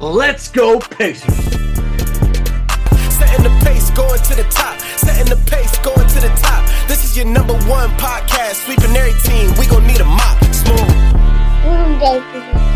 Let's 0.00 0.48
go 0.48 0.78
Pacers. 0.78 1.34
Setting 3.14 3.44
the 3.44 3.60
pace, 3.64 3.90
going 3.90 4.20
to 4.20 4.34
the 4.34 4.46
top. 4.50 4.78
Setting 4.80 5.30
the 5.30 5.42
pace, 5.50 5.78
going 5.78 6.06
to 6.08 6.20
the 6.20 6.32
top. 6.42 6.66
This 6.88 7.04
is 7.04 7.16
your 7.16 7.26
number 7.26 7.54
one 7.68 7.88
podcast. 7.90 8.66
Sweeping 8.66 8.94
every 8.94 9.18
team. 9.22 9.50
We 9.58 9.66
gon' 9.66 9.86
need 9.86 10.00
a 10.00 10.04
mop. 10.04 10.42
Smooth. 10.52 12.75